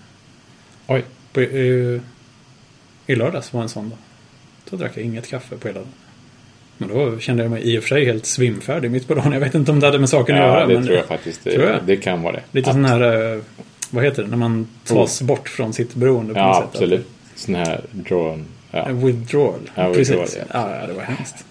[0.87, 1.05] Oj.
[1.33, 2.01] På, eh,
[3.07, 3.99] I lördags var en sån dag.
[4.71, 5.93] Då drack jag inget kaffe på hela dagen.
[6.79, 9.33] Men då kände jag mig i och för sig helt svimfärdig mitt på dagen.
[9.33, 10.67] Jag vet inte om det hade med saken att Ja, göra.
[10.67, 11.45] det men tror jag faktiskt.
[11.45, 11.85] Det, Tror jag.
[11.87, 12.43] det kan vara det.
[12.53, 13.41] Lite sån här,
[13.91, 16.69] vad heter det, när man tas bort från sitt beroende på Ja, något sätt.
[16.73, 17.07] absolut.
[17.35, 18.45] Sån här drawn.
[18.71, 18.89] Ja.
[18.93, 19.61] Withdrawal.
[19.75, 20.11] Ja, Precis.
[20.15, 21.45] withdrawal, Ja, ja, det var hemskt.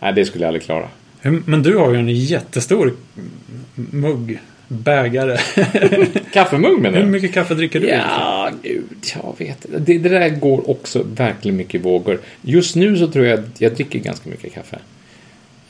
[0.00, 0.88] Nej, det skulle jag aldrig klara.
[1.20, 2.94] Hur- Men du har ju en jättestor
[3.74, 4.38] mugg,
[4.68, 5.36] bägare.
[6.32, 7.10] Kaffemugg menar Hur du?
[7.10, 7.88] mycket kaffe dricker du?
[7.88, 12.20] Ja, gud, jag vet det, det där går också verkligen mycket vågor.
[12.42, 14.78] Just nu så tror jag att jag dricker ganska mycket kaffe.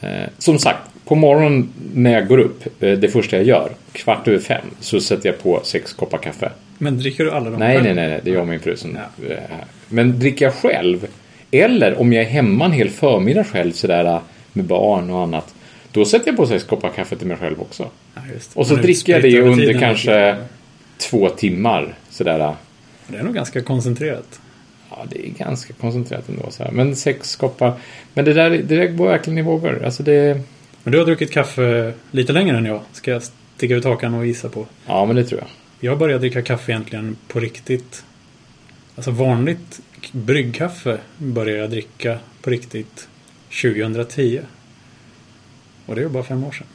[0.01, 4.29] Eh, som sagt, på morgonen när jag går upp, eh, det första jag gör, kvart
[4.29, 6.51] över fem, så sätter jag på sex koppar kaffe.
[6.79, 7.85] Men dricker du alla dem Nej, själv?
[7.85, 8.99] nej, nej, nej, det gör min fru som...
[9.21, 9.35] Ja.
[9.35, 9.39] eh,
[9.89, 11.07] Men dricker jag själv,
[11.51, 14.21] eller om jag är hemma en hel förmiddag själv sådär
[14.53, 15.55] med barn och annat,
[15.93, 17.91] då sätter jag på sex koppar kaffe till mig själv också.
[18.15, 18.21] Ja.
[18.55, 20.37] Och så Men dricker jag det under kanske
[20.99, 21.95] två timmar.
[22.11, 22.55] Sådär.
[23.09, 24.41] Det är nog ganska koncentrerat.
[24.91, 26.51] Ja, det är ganska koncentrerat ändå.
[26.51, 26.71] Så här.
[26.71, 27.73] Men sex koppar.
[28.15, 29.85] Men det där, det där går verkligen i vågor.
[29.85, 30.41] Alltså det...
[30.83, 32.81] Men du har druckit kaffe lite längre än jag.
[32.93, 33.23] Ska jag
[33.57, 34.67] sticka ut hakan och gissa på.
[34.87, 35.49] Ja, men det tror jag.
[35.91, 38.05] Jag började dricka kaffe egentligen på riktigt.
[38.97, 39.81] Alltså vanligt
[40.13, 43.09] bryggkaffe började jag dricka på riktigt
[43.63, 44.41] 2010.
[45.87, 46.67] Och det är bara fem år sedan.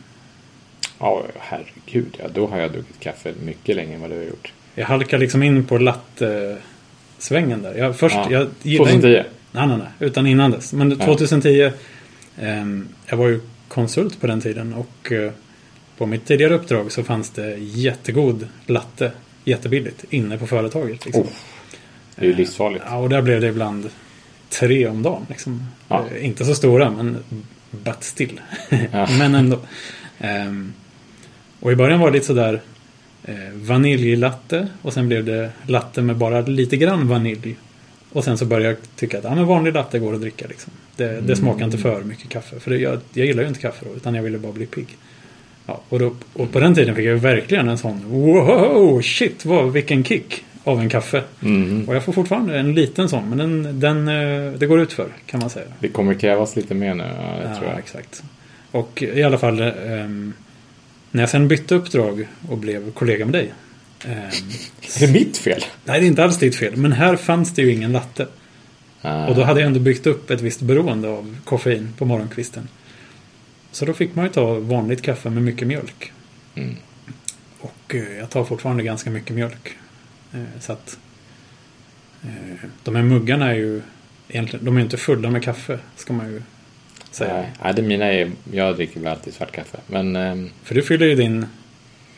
[0.99, 2.17] Ja, herregud.
[2.19, 4.53] Ja, då har jag druckit kaffe mycket längre än vad du har gjort.
[4.75, 5.77] Jag halkade liksom in på
[7.21, 7.75] latte-svängen där.
[7.75, 8.27] Jag, först, Ja.
[8.31, 9.17] jag gillade 2010.
[9.17, 9.87] Inte, nej, nej, nej.
[9.99, 10.73] Utan innan dess.
[10.73, 11.71] Men 2010
[12.37, 15.31] Ehm, jag var ju konsult på den tiden och eh,
[15.97, 19.11] på mitt tidigare uppdrag så fanns det jättegod latte
[19.45, 21.05] jättebilligt inne på företaget.
[21.05, 21.23] Liksom.
[21.23, 21.27] Oh,
[22.15, 22.83] det är ju livsfarligt.
[22.87, 23.89] Ja, och där blev det ibland
[24.49, 25.25] tre om dagen.
[25.29, 25.65] Liksom.
[25.87, 26.05] Ja.
[26.15, 27.17] Eh, Inte så stora, men
[27.71, 28.41] but still.
[28.91, 29.07] Ja.
[29.19, 29.59] men ändå.
[30.19, 30.73] Ehm,
[31.59, 32.59] och i början var det lite sådär eh,
[33.53, 37.55] vaniljlatte och sen blev det latte med bara lite grann vanilj.
[38.13, 40.45] Och sen så började jag tycka att ja, men vanlig latte går att dricka.
[40.49, 40.73] Liksom.
[40.95, 42.59] Det, det smakar inte för mycket kaffe.
[42.59, 44.87] För det, jag, jag gillar ju inte kaffe då, utan jag ville bara bli pigg.
[45.65, 49.71] Ja, och, då, och på den tiden fick jag verkligen en sån wow, shit, vad,
[49.71, 51.23] vilken kick av en kaffe.
[51.43, 51.89] Mm.
[51.89, 55.07] Och jag får fortfarande en liten sån, men den, den, eh, det går ut för
[55.25, 55.65] kan man säga.
[55.79, 57.79] Det kommer krävas lite mer nu, ja, tror Ja, jag.
[57.79, 58.23] exakt.
[58.71, 60.33] Och i alla fall, ehm,
[61.11, 63.53] när jag sen bytte uppdrag och blev kollega med dig.
[64.05, 64.29] ehm,
[64.95, 65.63] Är det mitt fel?
[65.85, 68.27] nej, det är inte alls ditt fel, men här fanns det ju ingen latte.
[69.01, 69.27] Ah.
[69.27, 72.67] Och då hade jag ändå byggt upp ett visst beroende av koffein på morgonkvisten.
[73.71, 76.11] Så då fick man ju ta vanligt kaffe med mycket mjölk.
[76.55, 76.75] Mm.
[77.59, 79.77] Och eh, jag tar fortfarande ganska mycket mjölk.
[80.33, 80.97] Eh, så att
[82.23, 83.81] eh, de här muggarna är ju
[84.27, 86.41] egentligen, de är inte fulla med kaffe, ska man ju
[87.19, 89.77] Nej, nej, det mina är, jag dricker väl alltid svart kaffe.
[89.87, 91.45] Men ehm, För du fyller ju din,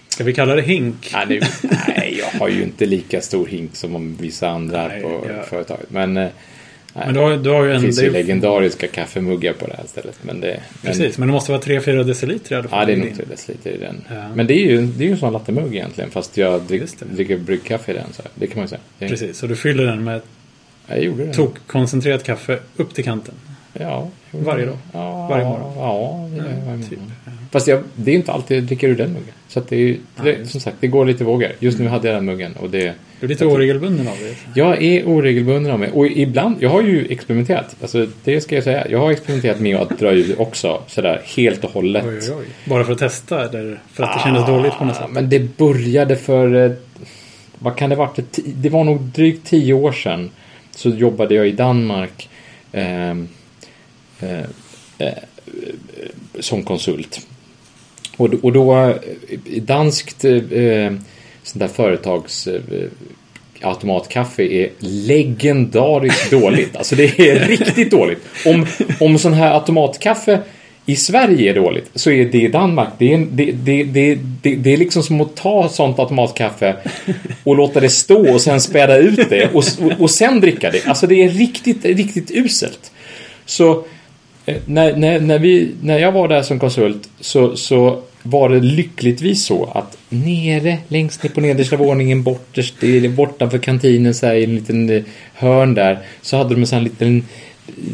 [0.10, 1.10] ska vi kalla det hink?
[1.14, 1.48] nej, det,
[1.88, 5.46] nej, jag har ju inte lika stor hink som om vissa andra Nej, på jag-
[5.46, 5.90] företaget.
[5.90, 7.82] Men, eh, nej, Men du har, du har ju det en...
[7.82, 10.18] finns det ju ju- legendariska kaffemuggar på det här stället.
[10.22, 12.80] Men det, men, Precis, men det måste vara 3-4 deciliter i alla fall.
[12.80, 13.16] Ja, det är nog din.
[13.16, 14.02] tre deciliter i den.
[14.10, 14.28] Ja.
[14.36, 16.10] Men det är ju det är ju en sån lattemugg egentligen.
[16.12, 17.06] Fast jag drick, det.
[17.06, 18.14] dricker bryggkaffe i den.
[18.14, 18.82] Så det kan man ju säga.
[19.00, 20.22] Det, Precis, så du fyller den med
[20.88, 21.34] Ja, det.
[21.34, 23.34] tokkoncentrerat kaffe upp till kanten.
[23.74, 24.08] Ja.
[24.32, 24.78] Varje dag?
[24.94, 25.74] Ja, Varje morgon?
[25.78, 27.00] Ja, det gör jag varje typ.
[27.00, 27.12] morgon.
[27.52, 29.34] Fast jag, det är inte alltid jag dricker ur den muggen.
[29.48, 31.52] Så att det är det, som sagt, det går lite vågor.
[31.60, 32.94] Just nu hade jag den muggen och det...
[33.20, 34.36] Du är lite oregelbunden av det.
[34.60, 35.90] Jag är oregelbunden av mig.
[35.92, 37.76] Och ibland, jag har ju experimenterat.
[37.82, 38.88] Alltså, det ska jag säga.
[38.90, 40.82] Jag har experimenterat med att dra ur också.
[40.88, 42.06] Sådär helt och hållet.
[42.08, 42.46] Oj, oj, oj.
[42.66, 45.06] Bara för att testa eller för att det kändes dåligt på något sätt?
[45.06, 46.66] Ah, Men det började för...
[46.66, 46.72] eh,
[47.60, 50.30] Vad kan det ti- Det var nog drygt tio år sedan.
[50.72, 52.30] Så jobbade jag i Danmark.
[52.72, 52.84] eh,
[56.40, 57.28] som konsult.
[58.18, 58.76] Och, då- och då...
[58.76, 58.96] eh,
[59.46, 60.32] i Danskt eh,
[61.44, 62.48] sånt där företags...
[62.48, 62.62] Eh,
[63.66, 66.76] automatkaffe är legendariskt dåligt.
[66.76, 68.20] Alltså det är riktigt dåligt.
[68.46, 68.66] Om,
[69.00, 70.40] om sån här automatkaffe
[70.86, 72.90] i Sverige är dåligt så är det i Danmark.
[72.98, 76.76] Det är, det, det, det, det, det är liksom som att ta sånt automatkaffe
[77.44, 80.88] och låta det stå och sen späda ut det och, och, och sen dricka det.
[80.88, 82.92] Alltså det är riktigt, riktigt uselt.
[83.46, 83.84] Så eh,
[84.66, 89.46] när, när, när, vi, när jag var där som konsult så, så var det lyckligtvis
[89.46, 92.76] så att nere, längst ner på nedersta våningen, borterst,
[93.16, 96.78] bortanför kantinen, så här, i en liten eh, hörn där, så hade de en sån
[96.78, 97.26] här liten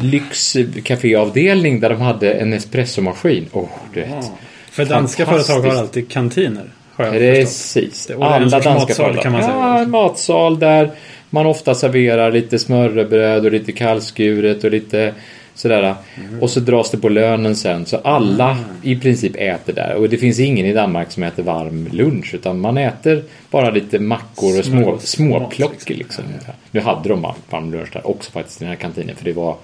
[0.02, 3.46] lyxcaféavdelning där de hade en espressomaskin.
[3.52, 4.30] Åh, du vet.
[4.70, 6.64] För danska företag har alltid kantiner.
[6.92, 7.14] Har jag.
[7.14, 8.06] Precis.
[8.06, 9.22] Det- Alla danska matsal, företag.
[9.22, 9.54] kan man säga.
[9.54, 10.90] Ja, en matsal där
[11.30, 15.14] man ofta serverar lite smörrebröd och lite kallskuret och lite
[15.60, 15.94] sådär.
[16.16, 16.42] Mm.
[16.42, 17.86] Och så dras det på lönen sen.
[17.86, 19.94] Så alla i princip äter där.
[19.94, 22.34] Och det finns ingen i Danmark som äter varm lunch.
[22.34, 25.94] Utan man äter bara lite mackor och små, småplock liksom.
[25.96, 26.24] liksom.
[26.70, 29.16] Nu hade de varm- varm lunch där också faktiskt i den här kantinen.
[29.16, 29.56] För det var,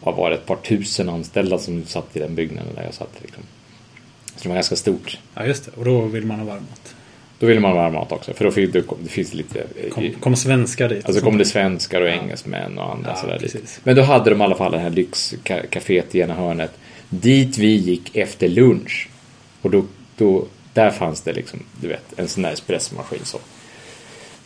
[0.00, 3.12] vad var det, ett par tusen anställda som satt i den byggnaden där jag satt.
[3.22, 3.42] Liksom.
[4.36, 5.18] Så det var ganska stort.
[5.34, 5.70] Ja, just det.
[5.76, 6.94] Och då vill man ha varm mat.
[7.38, 8.32] Då vill man ha mat också.
[8.32, 9.62] För då finns det, det finns lite...
[9.90, 11.06] Kom, kom svenskar dit.
[11.06, 13.42] Alltså kom det svenskar och engelsmän och andra Ja, sådär dit.
[13.52, 13.80] precis.
[13.84, 16.72] Men då hade de i alla fall det här lyxcaféet i ena hörnet.
[17.08, 19.08] Dit vi gick efter lunch.
[19.62, 19.84] Och då,
[20.16, 23.38] då där fanns det liksom, du vet, en sån där espressomaskin så.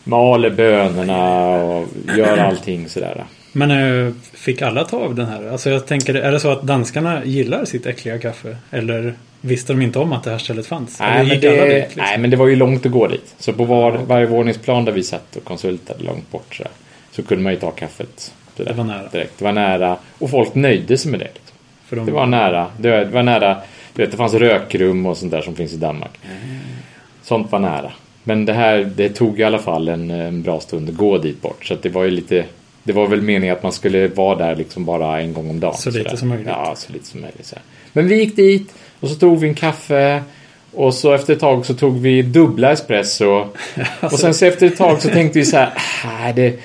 [0.04, 3.24] Maler bönorna och gör allting sådär.
[3.52, 5.48] Men eh, fick alla ta av den här?
[5.48, 8.56] Alltså jag tänker, är det så att danskarna gillar sitt äckliga kaffe?
[8.70, 11.00] Eller visste de inte om att det här stället fanns?
[11.00, 12.02] Nej men, det, dit, liksom?
[12.02, 13.34] nej men det var ju långt att gå dit.
[13.38, 16.64] Så på var, varje våningsplan där vi satt och konsultade långt bort så,
[17.10, 18.34] så kunde man ju ta kaffet.
[18.56, 19.08] Där, Det var nära.
[19.08, 19.38] Direkt.
[19.38, 19.96] Det var nära.
[20.18, 21.30] Och folk nöjde sig med det.
[21.34, 21.56] Liksom.
[21.90, 22.66] De, Det var nära.
[22.78, 23.56] Det var, nära.
[23.94, 26.18] Du vet, det fanns rökrum och sånt där som finns i Danmark.
[27.22, 27.92] Sånt var nära.
[28.24, 31.42] Men det här, det tog i alla fall en, en bra stund att gå dit
[31.42, 31.66] bort.
[31.66, 32.44] Så det var ju lite...
[32.82, 35.76] Det var väl meningen att man skulle vara där liksom bara en gång om dagen.
[35.76, 36.48] Så lite som möjligt.
[36.48, 37.46] Ja, så lite som möjligt.
[37.46, 37.56] Så.
[37.92, 40.22] Men vi gick dit och så tog vi en kaffe.
[40.74, 43.46] Och så efter ett tag så tog vi dubbla espresso.
[44.00, 45.70] Och sen så efter ett tag så tänkte vi så här,
[46.04, 46.58] nej det...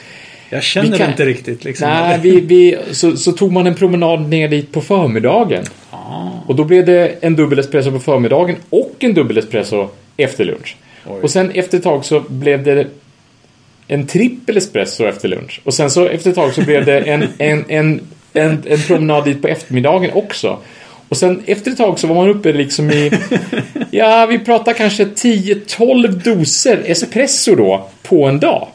[0.49, 1.89] jag känner kan- inte riktigt liksom.
[1.89, 5.63] Nej, vi, vi, så, så tog man en promenad ner dit på förmiddagen.
[5.91, 10.45] Ah, Och då blev det en dubbel espresso på förmiddagen och en dubbel espresso efter
[10.45, 10.75] lunch.
[11.05, 11.19] Oj.
[11.21, 12.87] Och sen efter ett tag så blev det
[13.87, 15.61] en trippel espresso efter lunch.
[15.63, 18.01] Och sen så efter ett tag så blev det en, en, en
[18.33, 20.57] en, en promenad dit på eftermiddagen också.
[21.09, 23.11] Och sen efter ett tag så var man uppe liksom i,
[23.91, 28.67] ja vi pratar kanske 10-12 doser espresso då på en dag.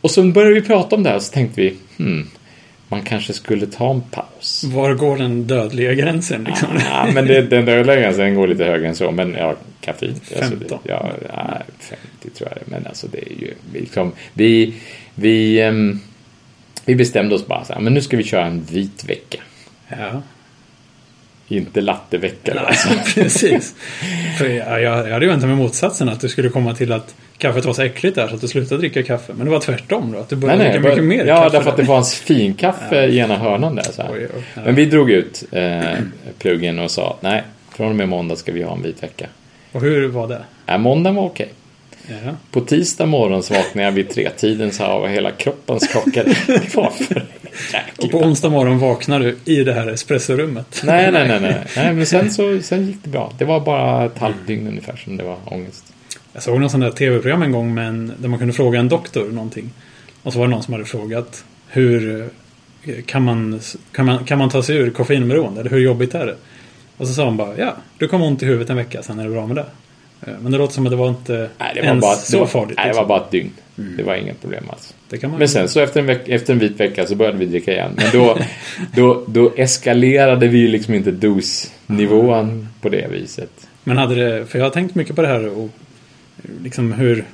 [0.00, 2.26] Och så började vi prata om det här så tänkte vi, hmm,
[2.88, 4.64] man kanske skulle ta en paus.
[4.64, 6.68] Var går den dödliga gränsen liksom?
[6.90, 9.10] Ja, men det, den dödliga gränsen går lite högre än så.
[9.10, 9.56] Men ja.
[9.86, 10.58] Alltså, 15.
[10.58, 12.70] det, ja, ja, 50 tror jag det.
[12.70, 14.74] Men alltså det är ju liksom, vi,
[15.14, 16.00] vi, ehm,
[16.84, 19.38] vi bestämde oss bara så här, men nu ska vi köra en vit vecka.
[19.88, 20.22] Ja,
[21.48, 22.54] Inte lattevecka.
[22.54, 22.88] då, Alltså.
[23.14, 23.74] precis.
[24.38, 27.64] För jag, jag hade ju väntat mig motsatsen, att du skulle komma till att kaffet
[27.64, 29.32] var så äckligt där så att du slutade dricka kaffe.
[29.36, 31.42] Men det var tvärtom då, att du Nej, började nej, dricka bara, mycket mer ja,
[31.42, 31.56] kaffe.
[31.56, 31.86] därför att det där.
[31.86, 33.82] fanns finkaffe i ena hörnan där.
[33.82, 34.02] Så.
[34.02, 34.60] Oj, oj, ja.
[34.64, 35.80] Men vi drog ut eh,
[36.38, 37.42] pluggen och sa nej,
[37.76, 39.26] från och med måndag ska vi ha en vit vecka.
[39.72, 40.40] Och hur var det?
[40.66, 41.48] Ja, måndagen var okej.
[42.08, 42.36] Ja.
[42.50, 46.36] På tisdag morgon så vaknade jag vid tretiden så här och hela kroppen skakade.
[47.96, 50.82] Och på onsdag morgon vaknar du i det här espressorummet.
[50.84, 51.64] Nej, nej, nej, nej.
[51.76, 53.32] nej men sen, så, sen gick det bra.
[53.38, 55.92] Det var bara ett halvt dygn ungefär som det var ångest.
[56.32, 58.88] Jag såg någon sån där tv-program en gång med en, där man kunde fråga en
[58.88, 59.70] doktor någonting.
[60.22, 62.20] Och så var det någon som hade frågat hur
[62.84, 63.60] eh, kan man,
[63.92, 65.60] kan man, kan man ta sig ur koffeinberoende?
[65.60, 66.36] Eller hur jobbigt är det?
[66.96, 69.24] Och så sa hon bara ja, du kommer ont i huvudet en vecka, sen är
[69.24, 69.66] det bra med det.
[70.26, 72.32] Eh, Men det låter som att det var inte Nej, det var ens bara, så
[72.32, 72.76] det var, farligt.
[72.76, 73.08] Nej, det liksom.
[73.08, 73.50] var bara ett dygn.
[73.96, 74.94] Det var inget problem alls.
[75.38, 77.92] Men sen så efter en, veck, efter en vit vecka så började vi dricka igen.
[77.96, 78.38] Men då,
[78.94, 83.50] då, då eskalerade vi ju liksom inte dosnivån på det viset.
[83.84, 85.70] Men hade det, för jag har tänkt mycket på det här och
[86.62, 87.24] liksom hur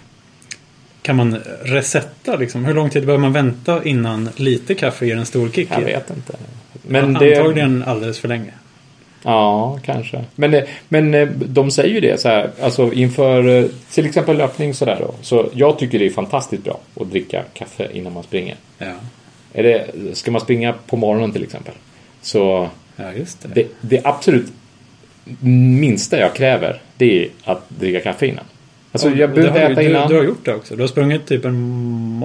[1.03, 2.64] kan man resetta liksom?
[2.64, 5.68] Hur lång tid behöver man vänta innan lite kaffe ger en stor kick?
[5.70, 6.37] Jag vet inte.
[6.82, 8.53] Men det, Antagligen alldeles för länge.
[9.25, 10.25] Ja, kanske.
[10.35, 14.37] Men, det- men eh, de säger ju det så här, alltså inför eh, till exempel
[14.37, 15.14] löpning sådär då.
[15.22, 18.57] Så jag tycker det är fantastiskt bra att dricka kaffe innan man springer.
[18.79, 18.87] Ja,
[19.53, 21.75] Är det, ska man springa på morgonen till exempel.
[22.22, 23.49] Så ja just det.
[23.55, 24.53] det, det absolut
[25.81, 28.45] minsta jag kräver det är att dricka kaffe innan.
[28.95, 30.09] Alltså jag har äta du, innan.
[30.09, 30.76] Du, du har gjort det också.
[30.76, 31.55] Du har sprungit typ en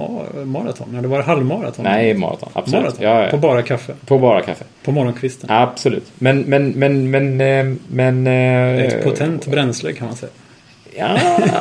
[0.00, 0.94] ma- maraton.
[0.94, 1.84] Eller var det halvmaraton?
[1.84, 2.48] Nej, maraton.
[2.52, 2.82] Absolut.
[2.82, 3.04] Maraton.
[3.04, 3.30] Ja, ja.
[3.30, 3.94] På bara kaffe.
[4.06, 4.64] På bara kaffe.
[4.84, 5.50] På morgonkvisten.
[5.50, 6.12] Absolut.
[6.18, 8.26] Men, men, men, men, eh, men...
[8.26, 10.32] Eh, Ett potent bränsle kan man säga.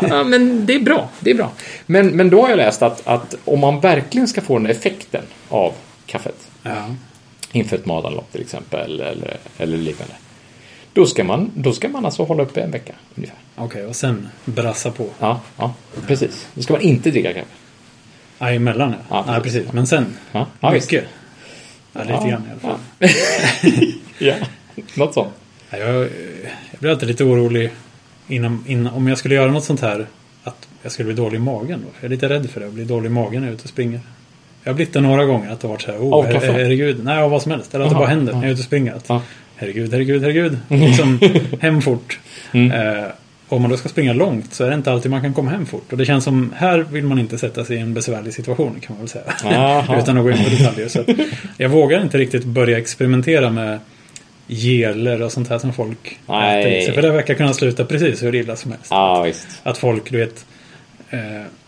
[0.09, 1.09] Ja, men det är bra.
[1.19, 1.51] Det är bra.
[1.85, 5.21] Men, men då har jag läst att, att om man verkligen ska få den effekten
[5.49, 5.73] av
[6.05, 6.85] kaffet Ja.
[7.51, 10.13] inför ett maratonlopp till exempel eller, eller liknande.
[10.99, 13.37] Då ska, man, då ska man alltså hålla uppe en vecka ungefär.
[13.55, 15.07] Okej, och sen brassa på.
[15.19, 15.73] Ja, ja
[16.07, 16.47] precis.
[16.53, 17.47] Då ska man inte dricka kaffe.
[18.39, 18.97] Ja, emellan ja.
[19.09, 19.59] Ja, Nej, precis.
[19.59, 19.73] precis.
[19.73, 20.05] Men sen.
[20.31, 20.91] Ja, ja, visst.
[20.91, 21.09] mycket.
[21.93, 22.79] Ja, lite Ja, grann i alla fall.
[24.17, 24.35] Ja,
[24.93, 25.33] något sånt.
[25.69, 25.95] Ja, jag,
[26.71, 27.71] jag blir alltid lite orolig
[28.27, 30.07] innan, innan, om jag skulle göra något sånt här.
[30.43, 31.81] Att jag skulle bli dålig i magen.
[31.85, 31.91] Då.
[31.99, 32.67] Jag är lite rädd för det.
[32.67, 33.99] Att bli dålig i magen när jag är ute och springer.
[34.63, 35.51] Jag har blivit det några gånger.
[35.51, 35.99] Att det har varit så här.
[35.99, 37.03] Oh, herregud.
[37.03, 37.75] Nej, vad som helst.
[37.75, 38.37] Eller att det bara händer ja.
[38.37, 38.93] när jag är ute och springer.
[38.93, 39.21] Att, Ja.
[39.59, 40.57] Herregud, herregud, herregud.
[40.67, 41.19] Liksom
[41.61, 42.19] hem fort.
[42.51, 42.71] Mm.
[42.71, 43.03] Eh,
[43.49, 45.65] om man då ska springa långt så är det inte alltid man kan komma hem
[45.65, 45.91] fort.
[45.91, 48.95] Och det känns som, här vill man inte sätta sig i en besvärlig situation kan
[48.95, 49.95] man väl säga.
[49.99, 50.87] Utan att gå in på detaljer.
[50.87, 51.07] Så att
[51.57, 53.79] jag vågar inte riktigt börja experimentera med
[54.47, 56.59] geler och sånt här som folk Nej.
[56.61, 56.93] äter i sig.
[56.93, 58.87] För det verkar kunna sluta precis hur illa som helst.
[58.89, 59.47] Ja, visst.
[59.63, 60.45] Att folk, du vet,
[61.09, 61.19] eh,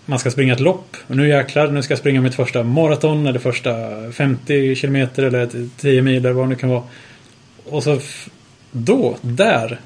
[0.06, 0.98] man ska springa ett lopp.
[1.08, 3.72] Och nu jäklar, nu ska jag springa mitt första maraton eller första
[4.12, 6.84] 50 kilometer eller ett 10 mil eller vad det nu kan vara.
[7.72, 8.00] Och så
[8.72, 9.80] då, där,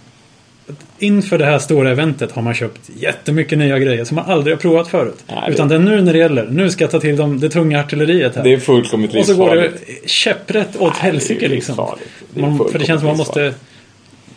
[0.99, 4.61] inför det här stora eventet har man köpt jättemycket nya grejer som man aldrig har
[4.61, 5.23] provat förut.
[5.27, 6.45] Nej, det- Utan det är nu när det gäller.
[6.51, 8.43] Nu ska jag ta till dem, det tunga artilleriet här.
[8.43, 10.09] Det är fullkomligt och så går det livsfarligt.
[10.09, 11.75] käpprätt åt helsike liksom.
[11.75, 12.09] livsfarligt.
[12.33, 13.53] Det Man, för det känns som man måste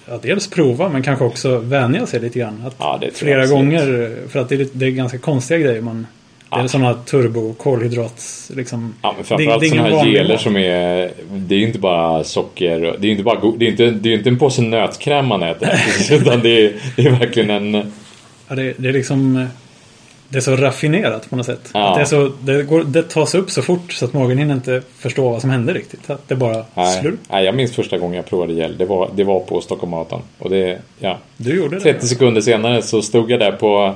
[0.09, 2.63] ja, dels prova men kanske också vänja sig lite grann.
[2.67, 5.81] Att Ja, flera gånger, för att det är, det är ganska konstiga grejer.
[5.81, 6.07] Man,
[6.51, 6.69] det är Ja.
[6.69, 8.95] sådana turbo kolhydrats liksom.
[9.03, 11.11] Ja, men det, framförallt det ingen sådana här geler som är...
[11.31, 12.81] Det är ju inte bara socker.
[12.81, 15.43] Det är ju inte bara det är inte, det är inte en påse nötkräm man
[15.43, 15.69] äter.
[16.13, 17.93] utan det är, det är verkligen en...
[18.49, 19.49] Ja, det, det är liksom
[20.29, 21.71] det är så raffinerat på något sätt.
[21.75, 21.89] Ja.
[21.89, 24.55] Att det, är så, det, går, det tas upp så fort så att magen hinner
[24.55, 26.11] inte förstå vad som händer riktigt.
[26.11, 27.19] Att det bara Nej, slurp.
[27.31, 28.79] nej, jag minns första gången jag provade gel.
[28.79, 30.23] Det var, det var på Stockholm Marathon.
[30.39, 31.19] Och det, ja.
[31.37, 31.83] Du gjorde det.
[31.83, 33.95] 30 sekunder senare så stod jag där på...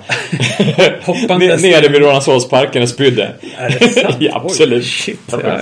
[1.13, 1.63] Hoppandes.
[1.63, 3.35] nere vid Rålambshovsparken och spydde.
[3.57, 4.17] Är det sant?
[4.21, 4.83] ja, absolut.
[4.83, 5.21] Oj, shit.
[5.31, 5.59] Ja.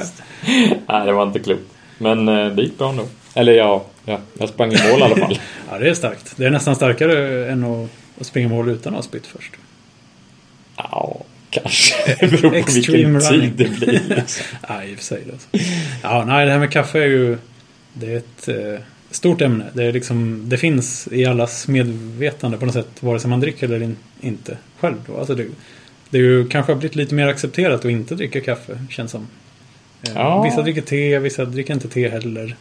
[0.86, 1.62] Nej, det var inte klokt.
[1.98, 3.02] Men eh, det gick bra ändå.
[3.34, 5.38] Eller ja, ja, jag sprang i mål i alla fall.
[5.70, 6.32] Ja, det är starkt.
[6.36, 7.90] Det är nästan starkare än att,
[8.20, 9.52] att springa mål utan att ha spytt först.
[10.90, 11.94] Ja, kanske.
[12.20, 13.56] Det beror på Extreme vilken running.
[13.56, 14.16] tid det blir.
[14.16, 14.46] Liksom.
[14.68, 15.22] Ja, i och för sig.
[15.32, 15.48] Alltså.
[16.02, 17.38] Ja, nej, det här med kaffe är ju...
[17.92, 19.64] Det är ett eh, stort ämne.
[19.72, 22.88] Det, är liksom, det finns i allas medvetande på något sätt.
[23.00, 24.96] Vare sig man dricker eller in, inte själv.
[25.06, 25.16] Då.
[25.18, 25.46] Alltså det,
[26.10, 29.26] det är ju kanske har blivit lite mer accepterat att inte dricka kaffe, känns som.
[30.02, 30.42] Eh, Ja.
[30.42, 32.56] Vissa dricker te, vissa dricker inte te heller.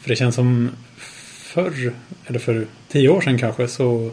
[0.00, 0.70] För det känns som
[1.54, 1.92] förr,
[2.26, 4.10] eller för tio år sedan kanske, så,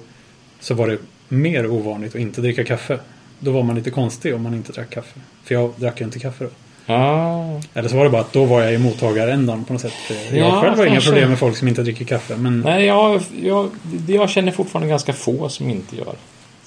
[0.59, 0.97] så var det
[1.29, 2.99] mer ovanligt att inte dricka kaffe.
[3.43, 5.19] Då var man lite konstig om man inte drack kaffe.
[5.43, 6.49] För jag drack ju inte kaffe då.
[6.85, 9.93] Ja, Eller så var det bara att då var jag i mottagarändan på något sätt.
[10.31, 12.37] Jag Ja, själv har inga problem med folk som inte dricker kaffe.
[12.37, 13.69] Men nej, jag, jag,
[14.07, 16.15] jag känner fortfarande ganska få som inte gör.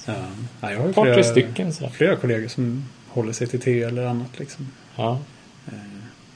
[0.06, 0.14] ja,
[0.60, 1.90] ja, jag har ju par, flera, stycken sådär.
[1.94, 4.38] flera kollegor som håller sig till te eller annat.
[4.38, 4.68] Liksom.
[4.96, 5.18] Ja.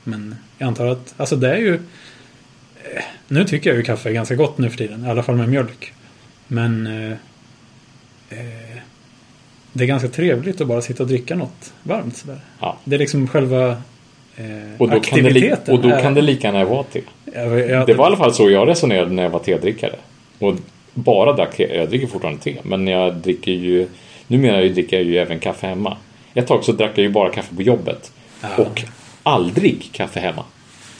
[0.05, 1.74] Men jag antar att, alltså det är ju...
[1.74, 5.05] eh, Nu tycker jag ju kaffe är ganska gott nu för tiden.
[5.05, 5.93] I alla fall med mjölk.
[6.47, 6.86] Men...
[6.86, 7.12] Eh,
[8.30, 8.59] eh,
[9.72, 12.38] det är ganska trevligt att bara sitta och dricka något varmt sådär.
[12.60, 12.76] ja.
[12.84, 13.68] Det är liksom själva
[14.36, 14.44] eh,
[14.78, 15.74] Och då, kan det, aktiviteten.
[15.74, 17.00] och då är- kan det lika gärna vara te.
[17.34, 19.94] jag, jag, Det var i alla fall så jag resonerade när jag var tedrickare.
[20.38, 20.54] Och
[20.94, 21.76] bara drack te.
[21.76, 22.56] Jag dricker fortfarande te.
[22.62, 23.86] Men jag dricker ju...
[24.26, 25.96] Numera dricker jag ju även kaffe hemma.
[26.34, 28.12] Ett tag så drack jag ju bara kaffe på jobbet.
[28.40, 28.48] Ja.
[28.58, 28.82] Och
[29.22, 30.44] aldrig kaffe hemma.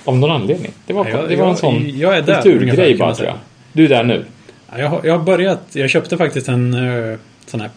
[0.05, 0.73] Av någon anledning.
[0.87, 3.37] Det var, Ja, jag- det var en jag- sån jag kulturgrej bara tror jag.
[3.73, 4.25] Du är där nu.
[4.73, 7.71] Ja, Jag har, jag har börjat, jag köpte faktiskt en eh, sån här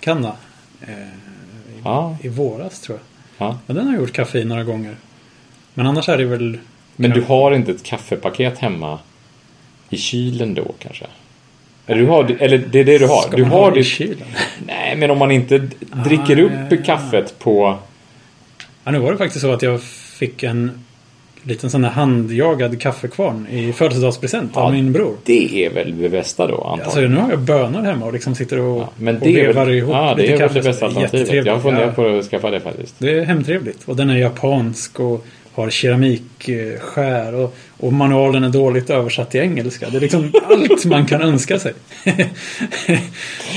[0.00, 0.32] presskanna
[0.86, 2.16] eh, i, Ja.
[2.22, 3.48] i våras tror jag.
[3.48, 3.58] Ja.
[3.66, 4.96] Och den har jag gjort kaffe i några gånger.
[5.74, 6.58] Men annars är det väl...
[6.96, 8.98] Men du har inte ett kaffepaket hemma
[9.90, 11.06] i kylen då kanske?
[11.86, 13.22] Eller, du har, eller det är det du har?
[13.22, 14.28] Ska Du man har ha det i kylen?
[14.66, 15.58] nej, men om man inte
[16.04, 16.76] dricker Ah, upp ja.
[16.84, 17.78] kaffet på...
[18.84, 20.84] Ja, nu var det faktiskt så att jag fick en
[21.48, 25.14] liten sån här handjagad kaffekvarn i födelsedagspresent Ja, av min bror.
[25.24, 27.12] Det är väl det bästa då Alltså antagligen?
[27.14, 29.64] nu har jag bönor hemma och liksom sitter och, Ja, men och det är vevar
[29.66, 30.58] väl, ihop ja, det lite är väl kaffe.
[30.60, 31.46] det bästa alternativet.
[31.46, 32.94] Jag funderar på att skaffa det faktiskt.
[32.98, 33.78] Det är hemtrevligt.
[33.84, 35.26] Och den är japansk och
[35.62, 37.34] har keramikskär.
[37.34, 39.88] Och, och manualen är dåligt översatt till engelska.
[39.90, 41.72] Det är liksom allt man kan önska sig.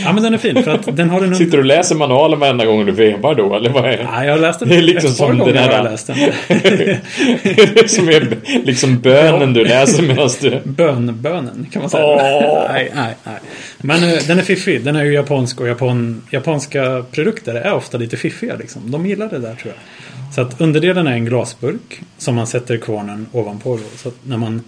[0.05, 1.35] ja men den är fin för att den har en...
[1.35, 4.07] Sitter du och läser manualen varenda gång du vevar då, eller vad är det?
[4.11, 5.77] Ja, jag har läst den Det är liksom ett par som gånger den här- har
[5.77, 6.17] jag läst den.
[7.75, 10.59] det som är liksom bönen du läser medan du...
[10.63, 12.05] Bönbönen kan man säga.
[12.05, 12.71] Åh.
[12.71, 13.35] nej, nej, nej.
[13.77, 14.83] Men eh, den är fiffig.
[14.83, 18.55] Den är ju japansk och Japan, japanska produkter är ofta lite fiffiga.
[18.55, 18.91] Liksom.
[18.91, 20.20] De gillar det där tror jag.
[20.31, 23.77] Så att underdelen är en glasburk som man sätter kvarnen ovanpå.
[23.77, 23.83] Då.
[23.97, 24.61] Så när man,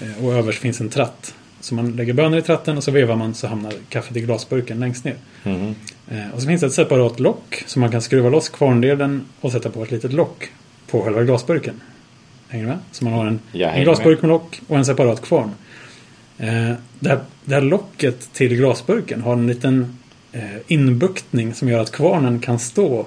[0.00, 1.34] eh, och överst finns en tratt.
[1.60, 4.80] Så man lägger bönor i tratten och så vevar man så hamnar kaffet i glasburken
[4.80, 5.16] längst ner.
[6.08, 9.52] Eh, Och så finns det ett separat lock så man kan skruva loss kvarndelen och
[9.52, 10.48] sätta på ett litet lock
[10.90, 11.80] på själva glasburken.
[12.48, 12.78] Hänger du med?
[12.92, 13.40] Så man har en,
[13.74, 15.50] en glasburk med lock och en separat kvarn.
[16.38, 19.98] Eh, det, här, det här locket till glasburken har en liten
[20.32, 23.06] eh, inbuktning som gör att kvarnen kan stå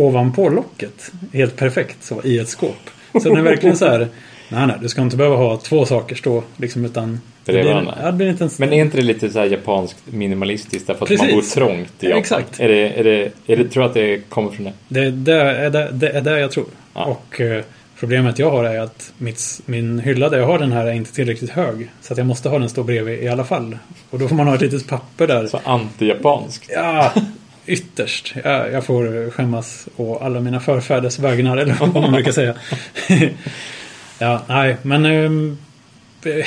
[0.00, 1.12] ovanpå locket.
[1.32, 2.90] Helt perfekt så i ett skåp.
[3.12, 4.08] Så den är verkligen så här.
[4.48, 7.20] Nej, nej, du ska inte behöva ha två saker stå liksom utan...
[7.44, 10.86] Bredvid blir, ja, det blir inte en, Men är inte det lite så japanskt minimalistiskt
[10.86, 11.54] därför att man bor Precis.
[11.54, 12.20] trångt i Ja, Japan?
[12.20, 12.60] exakt.
[12.60, 14.72] Är det, är det, är det, tror du att det kommer från det?
[14.88, 16.66] Det, det, är, det, det är det jag tror.
[16.94, 17.04] Ja.
[17.04, 17.64] Och eh,
[18.00, 21.12] problemet jag har är att mitt, min hylla där jag har den här är inte
[21.14, 21.90] tillräckligt hög.
[22.00, 23.78] Så att jag måste ha den stå bredvid i alla fall.
[24.10, 25.46] Och då får man ha ett litet papper där.
[25.46, 26.66] Så anti-japanskt?
[26.68, 27.12] Ja,
[27.66, 28.34] ytterst.
[28.44, 32.54] Jag, jag får skämmas å alla mina förfäders vägnar, eller vad man brukar säga.
[34.18, 36.46] ja, nej, men eh,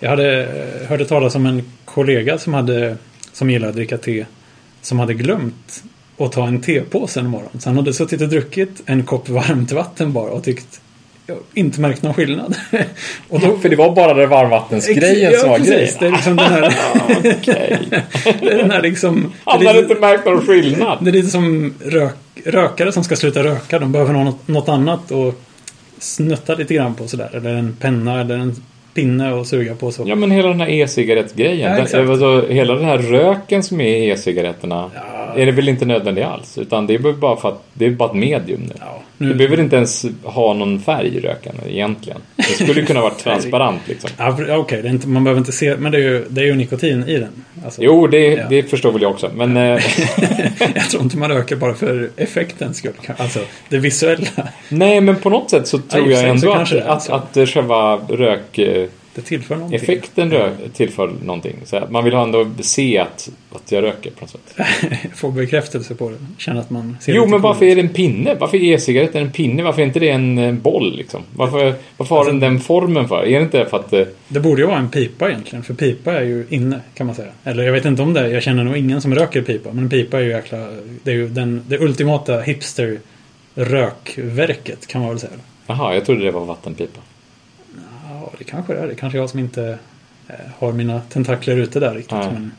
[0.00, 2.96] jag hade, eh, hörde talas om en kollega som, hade,
[3.32, 4.26] som gillar att dricka te
[4.82, 5.84] som hade glömt
[6.18, 7.60] att ta en tepåse en morgon.
[7.60, 10.80] Så han hade suttit och druckit en kopp varmt vatten bara och tyckt
[11.26, 12.56] jag inte märkt någon skillnad.
[13.28, 15.94] och då, För det var bara det varmvattensgrejen ja, som var precis, grejen?
[16.00, 16.62] Det är liksom den här...
[18.40, 19.32] Det är den här liksom...
[19.44, 20.98] Han hade inte märkt någon skillnad?
[21.00, 22.14] det är lite som rök,
[22.44, 23.78] rökare som ska sluta röka.
[23.78, 25.40] De behöver något, något annat och
[25.98, 27.30] snutta lite grann på sådär.
[27.32, 28.56] Eller en penna eller en
[28.94, 30.04] pinne och suga på så.
[30.06, 31.70] Ja men hela den här e-cigarettgrejen.
[31.70, 32.08] Ja, den, exakt.
[32.08, 34.90] alltså, hela den här röken som är i e-cigaretterna.
[35.36, 36.58] Är det väl inte nödvändigt alls.
[36.58, 38.72] Utan det är bara för att det är bara ett medium nu.
[38.80, 42.18] Ja, Du nu, behöver inte ens ha någon färg i röken egentligen.
[42.36, 44.10] Det skulle kunna vara transparent liksom.
[44.18, 45.76] ja, Okej, inte, man behöver inte se.
[45.76, 47.44] Men det är ju, det är ju nikotin i den.
[47.64, 48.46] Alltså, Jo, det, Ja.
[48.50, 49.30] det förstår väl jag också.
[49.34, 49.62] Men eh,
[50.74, 52.92] jag tror inte man röker bara för effektens skull.
[53.16, 54.28] Alltså det visuella.
[54.68, 57.96] nej, men på något sätt så tror för jag ändå att, att, att, eh, själva
[57.96, 60.30] rökeffekten Det tillför någonting.
[60.30, 61.56] rö, tillför någonting.
[61.64, 64.66] Så man vill ändå se att, att jag röker på något sätt.
[65.14, 66.16] Få bekräftelse på det.
[66.38, 67.72] Känna att man ser Jo, men varför ut.
[67.72, 68.34] är det en pinne?
[68.40, 69.62] Varför är e-cigaretten en pinne?
[69.62, 71.22] Varför är inte det en eh, boll liksom?
[71.36, 73.26] Varför, varför har den den formen för?
[73.26, 73.92] Är det inte för att...
[73.92, 75.62] eh, Det borde ju vara en pipa egentligen.
[75.64, 77.30] För pipa är ju inne kan man säga.
[77.44, 78.28] Eller jag vet inte om det.
[78.28, 79.72] Jag känner nog ingen som röker pipa.
[79.72, 80.68] Men pipa är ju jäkla...
[81.02, 82.98] Det är ju den, det ultimata hipster
[83.54, 85.32] rökverket kan man väl säga.
[85.66, 87.00] Jaha, jag trodde det var vattenpipa.
[88.34, 88.86] Ja, det kanske det är.
[88.86, 89.78] Det kanske är jag som inte
[90.28, 92.12] eh, har mina tentakler ute där riktigt.
[92.12, 92.30] Nej.
[92.32, 92.50] Men,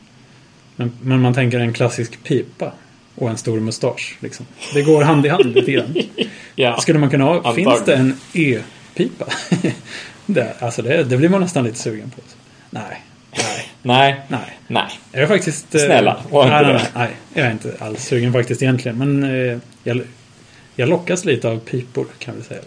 [0.76, 2.72] men, men man tänker en klassisk pipa.
[3.14, 4.16] och en stor mustasch.
[4.20, 4.46] Liksom.
[4.74, 5.94] Det går hand i hand lite grann.
[6.58, 6.76] Ja.
[6.80, 7.70] Skulle man kunna ha, Antagligen.
[7.72, 9.26] finns det en E-pipa?
[10.26, 12.22] det, alltså det, det blir man nästan lite sugen på.
[12.70, 12.82] Nej,
[13.32, 14.20] nej, Nej.
[14.28, 14.58] nej.
[14.68, 15.00] Nej.
[15.12, 15.74] Jag är faktiskt...
[15.74, 16.90] eh, Snälla, var inte nej, nej, det.
[16.94, 18.98] nej, nej, jag är inte alls sugen faktiskt egentligen.
[18.98, 20.00] Men eh, jag,
[20.76, 22.60] jag lockas lite av pipor kan vi säga.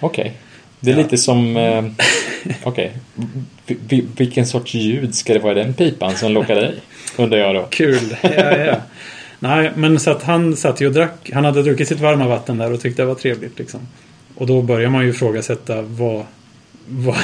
[0.00, 0.34] Okej.
[0.80, 1.02] Det är Ja.
[1.02, 1.56] lite som...
[1.56, 1.84] Eh,
[2.62, 2.92] Okej.
[3.66, 6.74] Vi- Vilken sorts ljud ska det vara i den pipan som lockar dig?
[7.16, 7.66] Undrar jag då.
[7.70, 8.16] Kul.
[8.22, 8.76] Ja, ja.
[9.38, 11.30] Nej, men så att han satt ju och drack.
[11.34, 13.58] Han hade druckit sitt varma vatten där och tyckte det var trevligt.
[13.58, 13.80] Liksom.
[14.34, 16.24] Och då börjar man ju ifrågasätta vad,
[16.88, 17.16] vad,